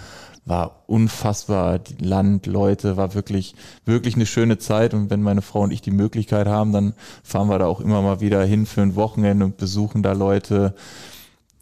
[0.49, 1.79] war unfassbar.
[1.79, 4.95] Die Land, Leute, war wirklich, wirklich eine schöne Zeit.
[4.95, 8.03] Und wenn meine Frau und ich die Möglichkeit haben, dann fahren wir da auch immer
[8.03, 10.75] mal wieder hin für ein Wochenende und besuchen da Leute,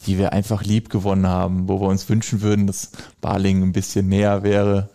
[0.07, 4.09] die wir einfach lieb gewonnen haben, wo wir uns wünschen würden, dass Baling ein bisschen
[4.09, 4.91] näher wäre.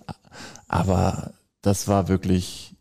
[0.67, 2.75] Aber das war wirklich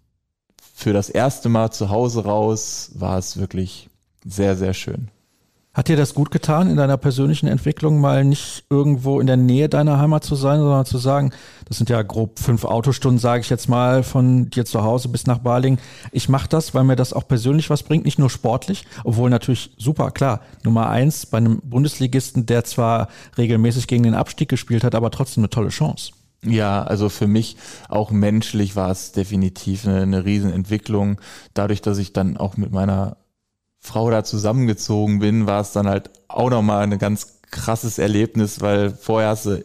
[0.74, 3.90] für das erste Mal zu Hause raus, war es wirklich
[4.24, 5.08] sehr, sehr schön.
[5.72, 9.68] Hat dir das gut getan, in deiner persönlichen Entwicklung mal nicht irgendwo in der Nähe
[9.68, 11.30] deiner Heimat zu sein, sondern zu sagen,
[11.66, 15.28] das sind ja grob fünf Autostunden, sage ich jetzt mal, von dir zu Hause bis
[15.28, 15.78] nach Baling.
[16.10, 19.70] Ich mache das, weil mir das auch persönlich was bringt, nicht nur sportlich, obwohl natürlich
[19.78, 23.06] super, klar, Nummer eins bei einem Bundesligisten, der zwar
[23.38, 26.10] regelmäßig gegen den Abstieg gespielt hat, aber trotzdem eine tolle Chance.
[26.44, 27.56] Ja, also für mich
[27.88, 31.20] auch menschlich war es definitiv eine, eine Riesenentwicklung.
[31.54, 33.18] Dadurch, dass ich dann auch mit meiner
[33.80, 38.90] Frau da zusammengezogen bin, war es dann halt auch nochmal ein ganz krasses Erlebnis, weil
[38.90, 39.56] vorher hast du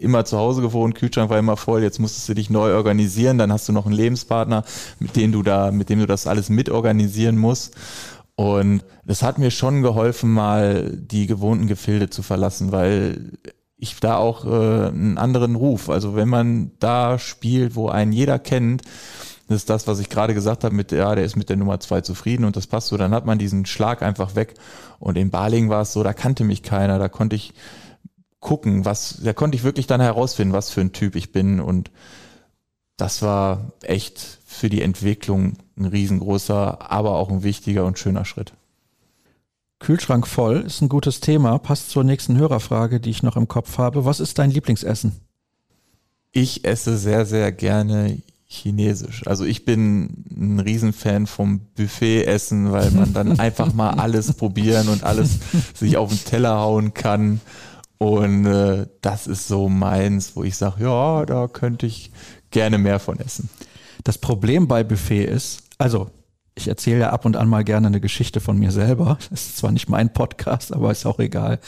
[0.00, 3.52] immer zu Hause gewohnt, Kühlschrank war immer voll, jetzt musstest du dich neu organisieren, dann
[3.52, 4.64] hast du noch einen Lebenspartner,
[4.98, 7.76] mit dem du da, mit dem du das alles mitorganisieren musst.
[8.34, 13.32] Und das hat mir schon geholfen, mal die gewohnten Gefilde zu verlassen, weil
[13.76, 15.90] ich da auch äh, einen anderen Ruf.
[15.90, 18.82] Also wenn man da spielt, wo einen jeder kennt,
[19.50, 21.80] das ist das, was ich gerade gesagt habe, mit, ja, der ist mit der Nummer
[21.80, 24.54] zwei zufrieden und das passt so, dann hat man diesen Schlag einfach weg.
[25.00, 27.52] Und in Baling war es so, da kannte mich keiner, da konnte ich
[28.38, 31.90] gucken, was, da konnte ich wirklich dann herausfinden, was für ein Typ ich bin und
[32.96, 38.52] das war echt für die Entwicklung ein riesengroßer, aber auch ein wichtiger und schöner Schritt.
[39.80, 43.78] Kühlschrank voll ist ein gutes Thema, passt zur nächsten Hörerfrage, die ich noch im Kopf
[43.78, 44.04] habe.
[44.04, 45.16] Was ist dein Lieblingsessen?
[46.30, 49.26] Ich esse sehr, sehr gerne chinesisch.
[49.26, 55.04] Also ich bin ein Riesenfan vom Buffet-Essen, weil man dann einfach mal alles probieren und
[55.04, 55.38] alles
[55.72, 57.40] sich auf den Teller hauen kann.
[57.98, 62.10] Und äh, das ist so meins, wo ich sage, ja, da könnte ich
[62.50, 63.48] gerne mehr von essen.
[64.02, 66.10] Das Problem bei Buffet ist, also
[66.56, 69.18] ich erzähle ja ab und an mal gerne eine Geschichte von mir selber.
[69.30, 71.60] Das ist zwar nicht mein Podcast, aber ist auch egal.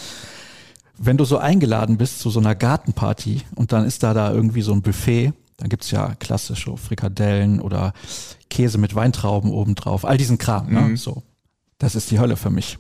[0.99, 4.63] Wenn du so eingeladen bist zu so einer Gartenparty und dann ist da da irgendwie
[4.63, 7.93] so ein Buffet dann gibt's ja klassische Frikadellen oder
[8.51, 10.05] Käse mit Weintrauben obendrauf.
[10.05, 10.73] All diesen Kram.
[10.73, 10.81] Ne?
[10.81, 10.97] Mhm.
[10.97, 11.23] So.
[11.79, 12.79] Das ist die Hölle für mich.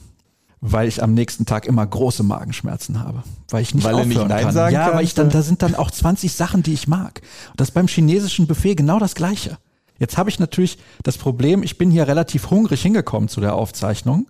[0.61, 3.23] Weil ich am nächsten Tag immer große Magenschmerzen habe.
[3.51, 4.53] Weil ich nicht weil aufhören nicht Nein kann.
[4.53, 7.23] Sagen ja, weil ich dann, da sind dann auch 20 Sachen, die ich mag.
[7.51, 9.59] Und das ist beim chinesischen Buffet genau das Gleiche.
[10.01, 14.27] Jetzt habe ich natürlich das Problem, ich bin hier relativ hungrig hingekommen zu der Aufzeichnung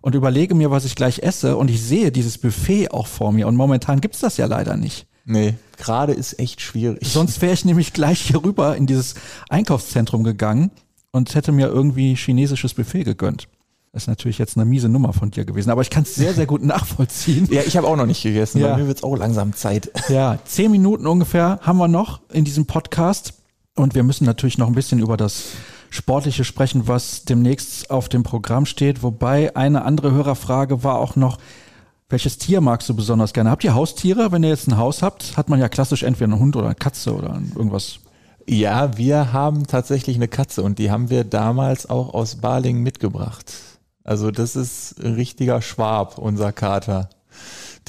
[0.00, 3.46] und überlege mir, was ich gleich esse und ich sehe dieses Buffet auch vor mir
[3.46, 5.06] und momentan gibt's das ja leider nicht.
[5.24, 7.06] Nee, gerade ist echt schwierig.
[7.06, 9.14] Sonst wäre ich nämlich gleich hier rüber in dieses
[9.48, 10.70] Einkaufszentrum gegangen
[11.12, 13.48] und hätte mir irgendwie chinesisches Buffet gegönnt.
[13.92, 16.34] Das ist natürlich jetzt eine miese Nummer von dir gewesen, aber ich kann es sehr,
[16.34, 17.48] sehr gut nachvollziehen.
[17.50, 18.76] ja, ich habe auch noch nicht gegessen, ja.
[18.76, 19.90] mir wird's auch langsam Zeit.
[20.08, 23.34] Ja, zehn Minuten ungefähr haben wir noch in diesem Podcast
[23.76, 25.44] und wir müssen natürlich noch ein bisschen über das
[25.90, 29.04] Sportliche sprechen, was demnächst auf dem Programm steht.
[29.04, 31.38] Wobei eine andere Hörerfrage war auch noch,
[32.08, 33.50] welches Tier magst du besonders gerne?
[33.50, 34.30] Habt ihr Haustiere?
[34.30, 36.74] Wenn ihr jetzt ein Haus habt, hat man ja klassisch entweder einen Hund oder eine
[36.74, 38.00] Katze oder irgendwas.
[38.46, 43.52] Ja, wir haben tatsächlich eine Katze und die haben wir damals auch aus Baling mitgebracht.
[44.04, 47.08] Also das ist ein richtiger Schwab, unser Kater.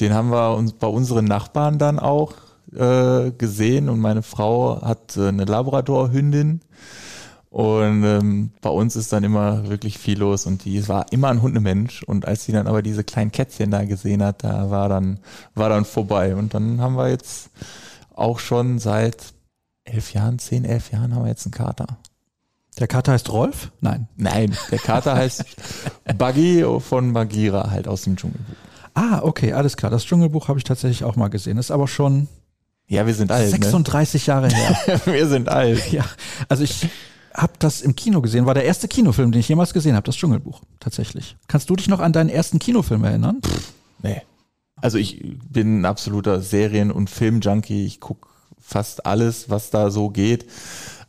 [0.00, 2.34] Den haben wir uns bei unseren Nachbarn dann auch
[2.74, 6.62] äh, gesehen und meine Frau hat äh, eine Labradorhündin
[7.56, 11.40] und ähm, bei uns ist dann immer wirklich viel los und die war immer ein
[11.40, 12.02] Hundemensch.
[12.02, 15.20] Und als sie dann aber diese kleinen Kätzchen da gesehen hat, da war dann,
[15.54, 16.36] war dann vorbei.
[16.36, 17.48] Und dann haben wir jetzt
[18.14, 19.32] auch schon seit
[19.84, 21.86] elf Jahren, zehn, elf Jahren haben wir jetzt einen Kater.
[22.78, 23.72] Der Kater heißt Rolf?
[23.80, 24.06] Nein.
[24.18, 25.42] Nein, der Kater heißt
[26.18, 28.54] Buggy von Bagira, halt aus dem Dschungelbuch.
[28.92, 29.90] Ah, okay, alles klar.
[29.90, 31.56] Das Dschungelbuch habe ich tatsächlich auch mal gesehen.
[31.56, 32.28] Das ist aber schon.
[32.86, 33.48] Ja, wir sind alt.
[33.48, 34.34] 36 ne?
[34.34, 35.00] Jahre her.
[35.06, 35.90] wir sind alt.
[35.90, 36.04] Ja,
[36.50, 36.90] also ich
[37.36, 38.46] habe das im Kino gesehen.
[38.46, 41.36] War der erste Kinofilm, den ich jemals gesehen habe, das Dschungelbuch, tatsächlich.
[41.48, 43.40] Kannst du dich noch an deinen ersten Kinofilm erinnern?
[43.44, 43.72] Pff,
[44.02, 44.22] nee.
[44.76, 47.86] Also ich bin ein absoluter Serien- und Filmjunkie.
[47.86, 50.46] Ich gucke fast alles, was da so geht.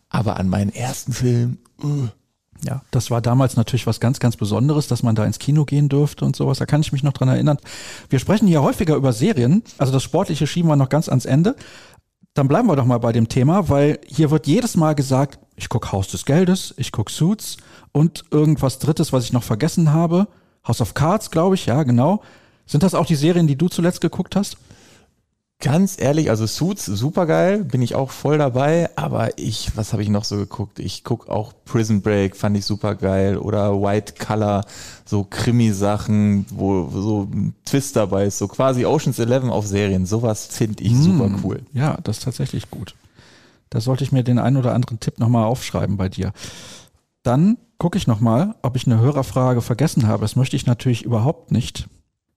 [0.10, 1.58] Aber an meinen ersten Film.
[1.84, 2.08] Uh.
[2.66, 5.90] Ja, das war damals natürlich was ganz, ganz Besonderes, dass man da ins Kino gehen
[5.90, 6.58] durfte und sowas.
[6.58, 7.58] Da kann ich mich noch dran erinnern.
[8.10, 9.64] Wir sprechen hier häufiger über Serien.
[9.78, 11.56] Also das Sportliche schieben wir noch ganz ans Ende.
[12.34, 15.70] Dann bleiben wir doch mal bei dem Thema, weil hier wird jedes Mal gesagt, ich
[15.70, 17.58] gucke Haus des Geldes, ich gucke Suits
[17.92, 20.28] und irgendwas Drittes, was ich noch vergessen habe.
[20.66, 22.22] House of Cards, glaube ich, ja, genau.
[22.66, 24.58] Sind das auch die Serien, die du zuletzt geguckt hast?
[25.60, 30.04] Ganz ehrlich, also Suits super geil, bin ich auch voll dabei, aber ich, was habe
[30.04, 30.78] ich noch so geguckt?
[30.78, 34.64] Ich guck auch Prison Break, fand ich super geil oder White Color,
[35.04, 40.46] so Krimi-Sachen, wo so ein Twist dabei ist, so quasi Oceans 11 auf Serien, sowas
[40.46, 41.62] finde ich mm, super cool.
[41.74, 42.94] Ja, das ist tatsächlich gut.
[43.70, 46.32] Da sollte ich mir den einen oder anderen Tipp nochmal aufschreiben bei dir.
[47.24, 50.22] Dann gucke ich nochmal, ob ich eine Hörerfrage vergessen habe.
[50.22, 51.88] Das möchte ich natürlich überhaupt nicht.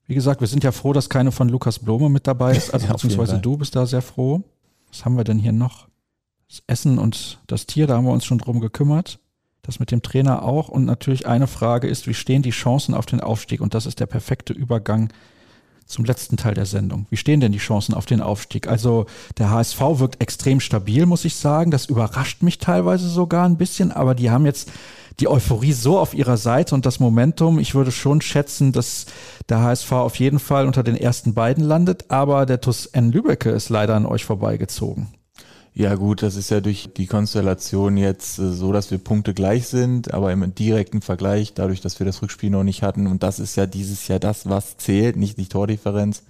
[0.06, 2.74] Wie gesagt, wir sind ja froh, dass keine von Lukas Blome mit dabei ist.
[2.74, 4.42] Also ja, beziehungsweise du bist da sehr froh.
[4.90, 5.88] Was haben wir denn hier noch?
[6.48, 9.20] Das Essen und das Tier, da haben wir uns schon drum gekümmert.
[9.62, 10.68] Das mit dem Trainer auch.
[10.68, 13.60] Und natürlich eine Frage ist, wie stehen die Chancen auf den Aufstieg?
[13.60, 15.12] Und das ist der perfekte Übergang
[15.90, 17.06] zum letzten Teil der Sendung.
[17.10, 18.68] Wie stehen denn die Chancen auf den Aufstieg?
[18.68, 19.06] Also
[19.38, 21.70] der HSV wirkt extrem stabil, muss ich sagen.
[21.70, 24.70] Das überrascht mich teilweise sogar ein bisschen, aber die haben jetzt
[25.18, 27.58] die Euphorie so auf ihrer Seite und das Momentum.
[27.58, 29.06] Ich würde schon schätzen, dass
[29.48, 33.50] der HSV auf jeden Fall unter den ersten beiden landet, aber der TuS N Lübecke
[33.50, 35.08] ist leider an euch vorbeigezogen.
[35.72, 39.68] Ja gut, das ist ja durch die Konstellation jetzt äh, so, dass wir Punkte gleich
[39.68, 43.38] sind, aber im direkten Vergleich, dadurch, dass wir das Rückspiel noch nicht hatten, und das
[43.38, 46.24] ist ja dieses Jahr das, was zählt, nicht die Tordifferenz,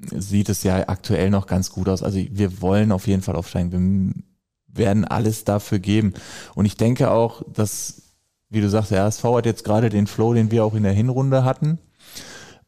[0.00, 2.02] sieht es ja aktuell noch ganz gut aus.
[2.02, 3.72] Also wir wollen auf jeden Fall aufsteigen.
[4.68, 6.14] Wir werden alles dafür geben.
[6.54, 8.02] Und ich denke auch, dass
[8.50, 10.92] wie du sagst, der HSV hat jetzt gerade den Flow, den wir auch in der
[10.92, 11.78] Hinrunde hatten.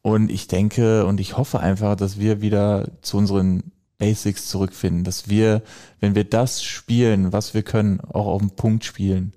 [0.02, 5.28] Und ich denke und ich hoffe einfach, dass wir wieder zu unseren Basics zurückfinden, dass
[5.28, 5.62] wir,
[6.00, 9.34] wenn wir das spielen, was wir können, auch auf den Punkt spielen.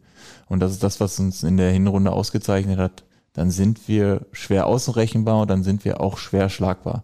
[0.48, 3.04] Und das ist das, was uns in der Hinrunde ausgezeichnet hat.
[3.34, 7.04] Dann sind wir schwer außenrechenbar und dann sind wir auch schwer schlagbar.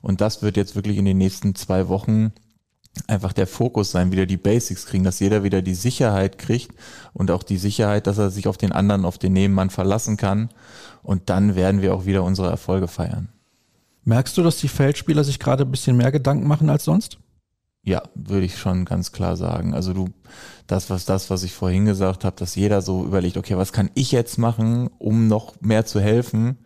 [0.00, 2.32] Und das wird jetzt wirklich in den nächsten zwei Wochen
[3.08, 6.72] einfach der Fokus sein, wieder die Basics kriegen, dass jeder wieder die Sicherheit kriegt
[7.12, 10.50] und auch die Sicherheit, dass er sich auf den anderen, auf den Nebenmann verlassen kann.
[11.02, 13.31] Und dann werden wir auch wieder unsere Erfolge feiern.
[14.04, 17.18] Merkst du, dass die Feldspieler sich gerade ein bisschen mehr Gedanken machen als sonst?
[17.84, 19.74] Ja, würde ich schon ganz klar sagen.
[19.74, 20.08] Also du,
[20.66, 23.90] das was das, was ich vorhin gesagt habe, dass jeder so überlegt, okay, was kann
[23.94, 26.58] ich jetzt machen, um noch mehr zu helfen,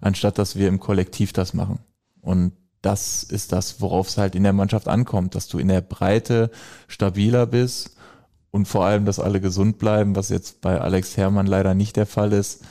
[0.00, 1.80] anstatt dass wir im Kollektiv das machen.
[2.20, 5.80] Und das ist das, worauf es halt in der Mannschaft ankommt, dass du in der
[5.80, 6.50] Breite
[6.88, 7.96] stabiler bist
[8.50, 12.06] und vor allem, dass alle gesund bleiben, was jetzt bei Alex Herrmann leider nicht der
[12.06, 12.62] Fall ist.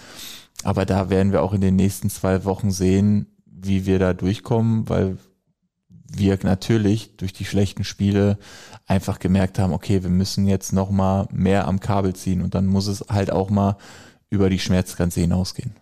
[0.64, 3.31] Aber da werden wir auch in den nächsten zwei Wochen sehen,
[3.64, 5.18] wie wir da durchkommen, weil
[6.14, 8.38] wir natürlich durch die schlechten Spiele
[8.86, 12.68] einfach gemerkt haben, okay, wir müssen jetzt noch mal mehr am Kabel ziehen und dann
[12.68, 13.78] muss es halt auch mal
[14.30, 15.76] über die Schmerzgrenze hinausgehen.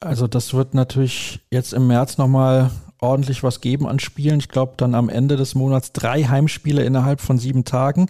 [0.00, 2.70] Also das wird natürlich jetzt im März nochmal
[3.00, 4.40] ordentlich was geben an Spielen.
[4.40, 8.08] Ich glaube, dann am Ende des Monats drei Heimspiele innerhalb von sieben Tagen.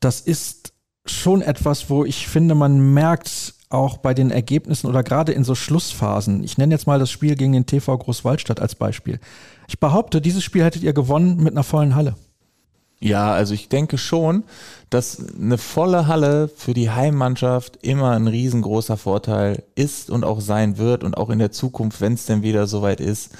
[0.00, 0.72] Das ist
[1.06, 5.54] schon etwas, wo ich finde, man merkt auch bei den Ergebnissen oder gerade in so
[5.54, 6.44] Schlussphasen.
[6.44, 9.20] Ich nenne jetzt mal das Spiel gegen den TV Großwaldstadt als Beispiel.
[9.68, 12.14] Ich behaupte, dieses Spiel hättet ihr gewonnen mit einer vollen Halle.
[13.00, 14.44] Ja, also ich denke schon,
[14.88, 20.78] dass eine volle Halle für die Heimmannschaft immer ein riesengroßer Vorteil ist und auch sein
[20.78, 23.32] wird und auch in der Zukunft, wenn es denn wieder soweit ist.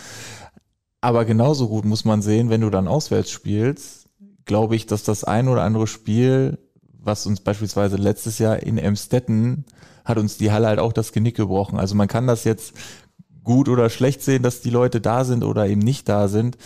[1.00, 4.08] Aber genauso gut muss man sehen, wenn du dann auswärts spielst,
[4.46, 6.58] glaube ich, dass das ein oder andere Spiel,
[6.98, 9.64] was uns beispielsweise letztes Jahr in Emstetten
[10.04, 11.78] hat uns die Halle halt auch das Genick gebrochen.
[11.78, 12.74] Also man kann das jetzt
[13.44, 16.56] gut oder schlecht sehen, dass die Leute da sind oder eben nicht da sind.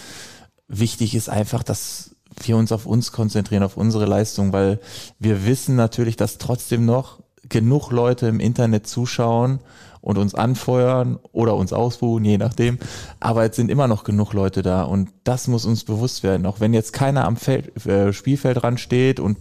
[0.68, 4.80] Wichtig ist einfach, dass wir uns auf uns konzentrieren, auf unsere Leistung, weil
[5.18, 9.61] wir wissen natürlich, dass trotzdem noch genug Leute im Internet zuschauen
[10.01, 12.78] und uns anfeuern oder uns ausbuhen, je nachdem.
[13.20, 16.47] Aber jetzt sind immer noch genug Leute da und das muss uns bewusst werden.
[16.47, 19.37] Auch wenn jetzt keiner am Feld, äh, Spielfeld dran steht und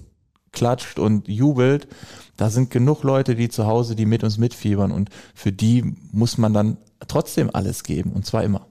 [0.51, 1.87] klatscht und jubelt,
[2.37, 6.37] da sind genug Leute, die zu Hause, die mit uns mitfiebern und für die muss
[6.37, 6.77] man dann
[7.07, 8.67] trotzdem alles geben und zwar immer.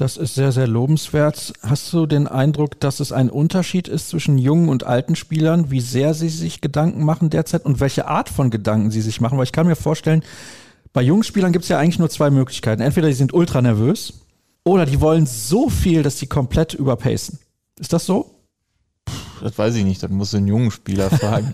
[0.00, 1.52] Das ist sehr, sehr lobenswert.
[1.62, 5.82] Hast du den Eindruck, dass es ein Unterschied ist zwischen jungen und alten Spielern, wie
[5.82, 9.36] sehr sie sich Gedanken machen derzeit und welche Art von Gedanken sie sich machen?
[9.36, 10.22] Weil ich kann mir vorstellen,
[10.94, 12.80] bei jungen Spielern gibt es ja eigentlich nur zwei Möglichkeiten.
[12.80, 14.26] Entweder die sind ultra nervös
[14.64, 17.38] oder die wollen so viel, dass sie komplett überpacen.
[17.78, 18.39] Ist das so?
[19.40, 21.52] Das weiß ich nicht, das muss ein jungen Spieler fragen.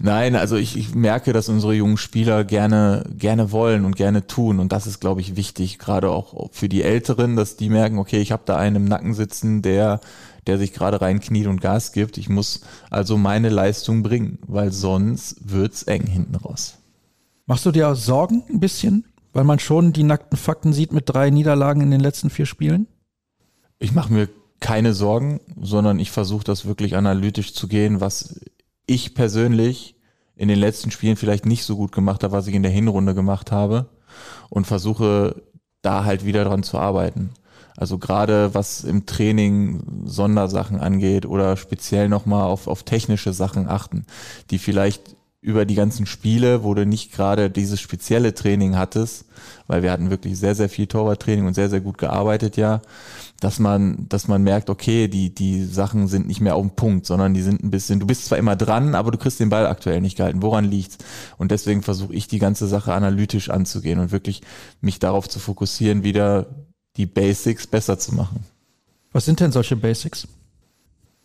[0.00, 4.60] Nein, also ich, ich merke, dass unsere jungen Spieler gerne, gerne wollen und gerne tun.
[4.60, 8.20] Und das ist, glaube ich, wichtig, gerade auch für die Älteren, dass die merken, okay,
[8.20, 10.00] ich habe da einen im Nacken sitzen, der,
[10.46, 12.16] der sich gerade reinkniet und Gas gibt.
[12.16, 16.78] Ich muss also meine Leistung bringen, weil sonst wird's eng hinten raus.
[17.46, 21.30] Machst du dir Sorgen ein bisschen, weil man schon die nackten Fakten sieht mit drei
[21.30, 22.86] Niederlagen in den letzten vier Spielen?
[23.80, 24.28] Ich mache mir
[24.60, 28.40] keine Sorgen, sondern ich versuche das wirklich analytisch zu gehen, was
[28.86, 29.96] ich persönlich
[30.36, 33.14] in den letzten Spielen vielleicht nicht so gut gemacht habe, was ich in der Hinrunde
[33.14, 33.86] gemacht habe
[34.48, 35.42] und versuche
[35.82, 37.30] da halt wieder dran zu arbeiten.
[37.76, 44.04] Also gerade was im Training Sondersachen angeht oder speziell nochmal auf, auf technische Sachen achten,
[44.50, 49.26] die vielleicht über die ganzen Spiele, wo du nicht gerade dieses spezielle Training hattest,
[49.68, 52.82] weil wir hatten wirklich sehr, sehr viel Torwarttraining und sehr, sehr gut gearbeitet, ja,
[53.40, 57.06] dass man, dass man merkt, okay, die, die Sachen sind nicht mehr auf dem Punkt,
[57.06, 59.66] sondern die sind ein bisschen, du bist zwar immer dran, aber du kriegst den Ball
[59.66, 60.42] aktuell nicht gehalten.
[60.42, 60.98] Woran liegt's?
[61.36, 64.42] Und deswegen versuche ich die ganze Sache analytisch anzugehen und wirklich
[64.80, 66.46] mich darauf zu fokussieren, wieder
[66.96, 68.44] die Basics besser zu machen.
[69.12, 70.26] Was sind denn solche Basics?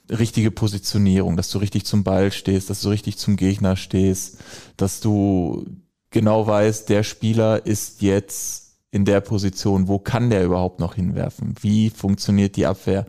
[0.09, 4.38] richtige Positionierung, dass du richtig zum Ball stehst, dass du richtig zum Gegner stehst,
[4.78, 5.66] dass du
[6.09, 8.62] genau weißt, der Spieler ist jetzt
[8.94, 11.56] in der Position, wo kann der überhaupt noch hinwerfen?
[11.60, 13.08] Wie funktioniert die Abwehr?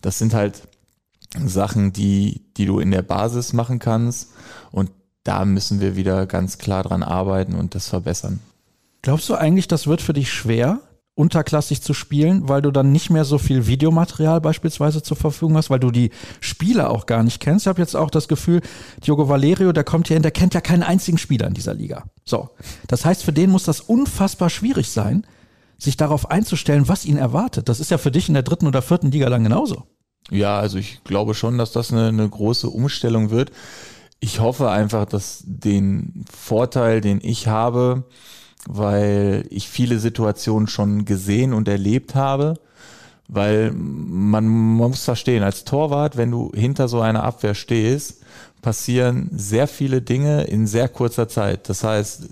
[0.00, 0.62] Das sind halt
[1.38, 4.30] Sachen, die, die du in der Basis machen kannst
[4.72, 4.90] und
[5.22, 8.40] da müssen wir wieder ganz klar dran arbeiten und das verbessern.
[9.02, 10.80] Glaubst du eigentlich, das wird für dich schwer,
[11.14, 15.68] unterklassig zu spielen, weil du dann nicht mehr so viel Videomaterial beispielsweise zur Verfügung hast,
[15.68, 16.10] weil du die
[16.40, 17.66] Spieler auch gar nicht kennst.
[17.66, 18.62] Ich habe jetzt auch das Gefühl,
[19.06, 22.04] Diogo Valerio, der kommt hier hin, der kennt ja keinen einzigen Spieler in dieser Liga.
[22.24, 22.50] So.
[22.88, 25.26] Das heißt, für den muss das unfassbar schwierig sein,
[25.76, 27.68] sich darauf einzustellen, was ihn erwartet.
[27.68, 29.84] Das ist ja für dich in der dritten oder vierten Liga lang genauso.
[30.30, 33.50] Ja, also ich glaube schon, dass das eine, eine große Umstellung wird.
[34.20, 38.04] Ich hoffe einfach, dass den Vorteil, den ich habe,
[38.68, 42.54] weil ich viele Situationen schon gesehen und erlebt habe.
[43.28, 48.22] Weil man, man muss verstehen, als Torwart, wenn du hinter so einer Abwehr stehst,
[48.60, 51.68] passieren sehr viele Dinge in sehr kurzer Zeit.
[51.68, 52.28] Das heißt,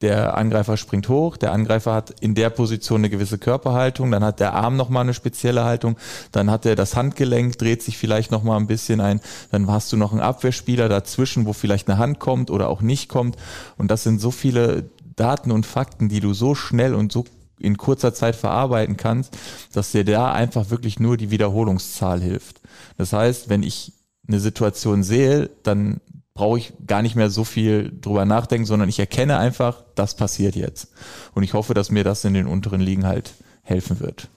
[0.00, 4.38] der Angreifer springt hoch, der Angreifer hat in der Position eine gewisse Körperhaltung, dann hat
[4.38, 5.96] der Arm nochmal eine spezielle Haltung,
[6.30, 9.20] dann hat er das Handgelenk, dreht sich vielleicht nochmal ein bisschen ein,
[9.50, 13.08] dann hast du noch einen Abwehrspieler dazwischen, wo vielleicht eine Hand kommt oder auch nicht
[13.08, 13.36] kommt
[13.78, 17.24] und das sind so viele Daten und Fakten, die du so schnell und so
[17.58, 19.36] in kurzer Zeit verarbeiten kannst,
[19.72, 22.60] dass dir da einfach wirklich nur die Wiederholungszahl hilft.
[22.96, 23.92] Das heißt, wenn ich
[24.26, 26.00] eine Situation sehe, dann
[26.34, 30.56] brauche ich gar nicht mehr so viel drüber nachdenken, sondern ich erkenne einfach, das passiert
[30.56, 30.88] jetzt.
[31.32, 34.28] Und ich hoffe, dass mir das in den unteren Ligen halt helfen wird.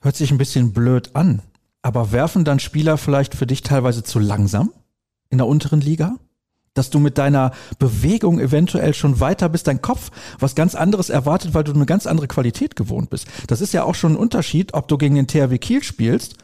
[0.00, 1.40] Hört sich ein bisschen blöd an,
[1.80, 4.70] aber werfen dann Spieler vielleicht für dich teilweise zu langsam
[5.30, 6.16] in der unteren Liga?
[6.74, 11.54] Dass du mit deiner Bewegung eventuell schon weiter bist, dein Kopf was ganz anderes erwartet,
[11.54, 13.26] weil du eine ganz andere Qualität gewohnt bist.
[13.46, 16.34] Das ist ja auch schon ein Unterschied, ob du gegen den THW Kiel spielst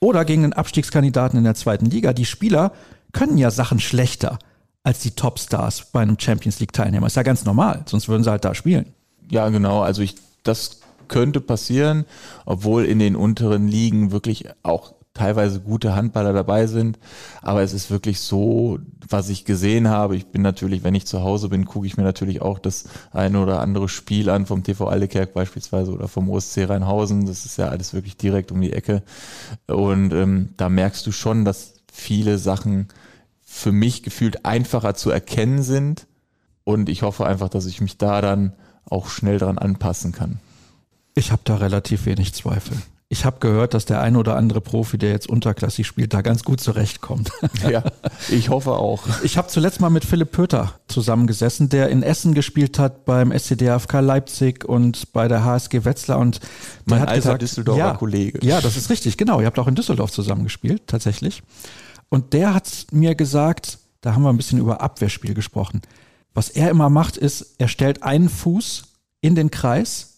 [0.00, 2.12] oder gegen den Abstiegskandidaten in der zweiten Liga.
[2.12, 2.72] Die Spieler
[3.12, 4.38] können ja Sachen schlechter
[4.82, 7.06] als die Topstars bei einem Champions League Teilnehmer.
[7.06, 8.92] Ist ja ganz normal, sonst würden sie halt da spielen.
[9.30, 9.82] Ja, genau.
[9.82, 12.04] Also ich, das könnte passieren,
[12.44, 16.98] obwohl in den unteren Ligen wirklich auch teilweise gute Handballer dabei sind.
[17.40, 20.16] Aber es ist wirklich so, was ich gesehen habe.
[20.16, 23.40] Ich bin natürlich, wenn ich zu Hause bin, gucke ich mir natürlich auch das eine
[23.40, 27.26] oder andere Spiel an, vom TV Aldekerk beispielsweise oder vom OSC Rheinhausen.
[27.26, 29.02] Das ist ja alles wirklich direkt um die Ecke.
[29.68, 32.88] Und ähm, da merkst du schon, dass viele Sachen
[33.44, 36.08] für mich gefühlt einfacher zu erkennen sind.
[36.64, 38.54] Und ich hoffe einfach, dass ich mich da dann
[38.84, 40.40] auch schnell dran anpassen kann.
[41.14, 42.76] Ich habe da relativ wenig Zweifel.
[43.14, 46.42] Ich habe gehört, dass der ein oder andere Profi, der jetzt unterklassig spielt, da ganz
[46.42, 47.30] gut zurechtkommt.
[47.70, 47.84] Ja,
[48.28, 49.04] ich hoffe auch.
[49.22, 54.00] Ich habe zuletzt mal mit Philipp Pöter zusammengesessen, der in Essen gespielt hat beim SCDFK
[54.00, 56.40] Leipzig und bei der HSG Wetzlar und
[56.86, 58.44] mein alter gesagt, Düsseldorfer ja, Kollege.
[58.44, 59.40] Ja, das ist richtig, genau.
[59.40, 61.42] Ihr habt auch in Düsseldorf zusammengespielt, tatsächlich.
[62.08, 65.80] Und der hat mir gesagt, da haben wir ein bisschen über Abwehrspiel gesprochen.
[66.34, 68.82] Was er immer macht, ist, er stellt einen Fuß
[69.20, 70.13] in den Kreis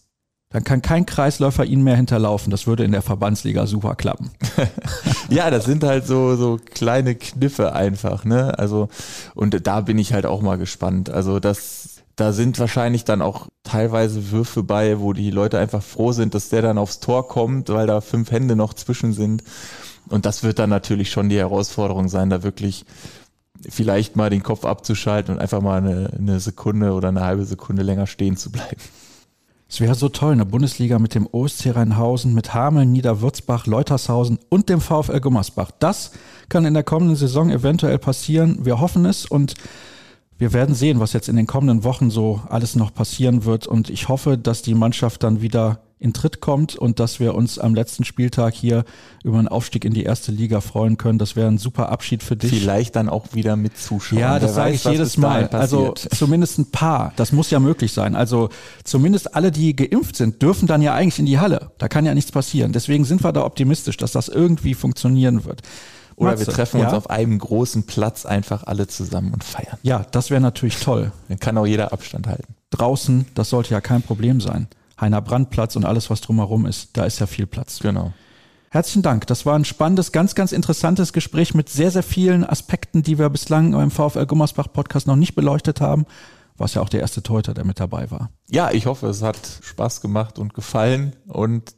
[0.57, 2.49] dann kann kein Kreisläufer ihn mehr hinterlaufen.
[2.49, 4.31] Das würde in der Verbandsliga super klappen.
[5.29, 8.57] ja, das sind halt so, so kleine Kniffe einfach, ne?
[8.57, 8.89] Also,
[9.35, 11.11] und da bin ich halt auch mal gespannt.
[11.11, 16.11] Also, das, da sind wahrscheinlich dann auch teilweise Würfe bei, wo die Leute einfach froh
[16.11, 19.43] sind, dass der dann aufs Tor kommt, weil da fünf Hände noch zwischen sind.
[20.09, 22.83] Und das wird dann natürlich schon die Herausforderung sein, da wirklich
[23.69, 27.83] vielleicht mal den Kopf abzuschalten und einfach mal eine, eine Sekunde oder eine halbe Sekunde
[27.83, 28.81] länger stehen zu bleiben.
[29.69, 34.69] Es wäre so toll, eine Bundesliga mit dem OSC Rheinhausen, mit Hameln, Niederwürzbach, Leutershausen und
[34.69, 35.71] dem VfL Gummersbach.
[35.79, 36.11] Das
[36.47, 38.65] kann in der kommenden Saison eventuell passieren.
[38.65, 39.55] Wir hoffen es und
[40.37, 43.67] wir werden sehen, was jetzt in den kommenden Wochen so alles noch passieren wird.
[43.67, 47.57] Und ich hoffe, dass die Mannschaft dann wieder in Tritt kommt und dass wir uns
[47.57, 48.85] am letzten Spieltag hier
[49.23, 51.17] über einen Aufstieg in die erste Liga freuen können.
[51.17, 52.51] Das wäre ein super Abschied für dich.
[52.51, 54.21] Vielleicht dann auch wieder mit Zuschauern.
[54.21, 55.47] Ja, das sage ich jedes Mal.
[55.47, 57.13] Also zumindest ein paar.
[57.15, 58.15] Das muss ja möglich sein.
[58.15, 58.49] Also
[58.83, 61.71] zumindest alle, die geimpft sind, dürfen dann ja eigentlich in die Halle.
[61.79, 62.73] Da kann ja nichts passieren.
[62.73, 65.63] Deswegen sind wir da optimistisch, dass das irgendwie funktionieren wird.
[66.15, 69.77] Oder Matze, wir treffen uns auf einem großen Platz einfach alle zusammen und feiern.
[69.83, 71.11] Ja, das wäre natürlich toll.
[71.27, 72.55] Dann kann auch jeder Abstand halten.
[72.71, 74.67] Draußen, das sollte ja kein Problem sein.
[74.99, 76.97] Heiner Brandplatz und alles, was drumherum ist.
[76.97, 77.79] Da ist ja viel Platz.
[77.79, 78.13] Genau.
[78.69, 79.27] Herzlichen Dank.
[79.27, 83.29] Das war ein spannendes, ganz, ganz interessantes Gespräch mit sehr, sehr vielen Aspekten, die wir
[83.29, 86.05] bislang beim VfL Gummersbach Podcast noch nicht beleuchtet haben.
[86.57, 88.31] Was ja auch der erste Teuter, der mit dabei war.
[88.49, 91.75] Ja, ich hoffe, es hat Spaß gemacht und gefallen und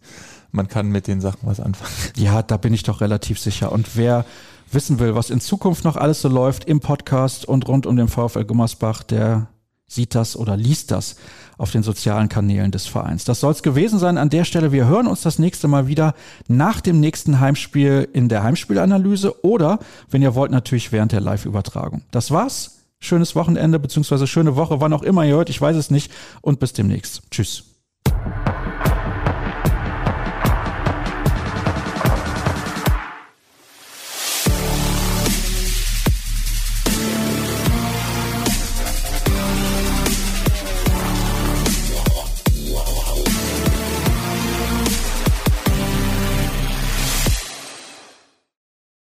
[0.52, 1.92] man kann mit den Sachen was anfangen.
[2.16, 3.72] Ja, da bin ich doch relativ sicher.
[3.72, 4.26] Und wer
[4.72, 8.08] wissen will, was in Zukunft noch alles so läuft im Podcast und rund um den
[8.08, 9.48] VfL Gummersbach, der
[9.90, 11.18] sieht das oder liest das
[11.58, 13.26] auf den sozialen Kanälen des Vereins.
[13.26, 14.72] Das soll es gewesen sein an der Stelle.
[14.72, 16.14] Wir hören uns das nächste Mal wieder
[16.48, 19.80] nach dem nächsten Heimspiel in der Heimspielanalyse oder,
[20.10, 22.04] wenn ihr wollt, natürlich während der Live-Übertragung.
[22.12, 22.78] Das war's.
[23.02, 26.12] Schönes Wochenende beziehungsweise schöne Woche, wann auch immer ihr hört, ich weiß es nicht.
[26.42, 27.22] Und bis demnächst.
[27.32, 27.64] Tschüss.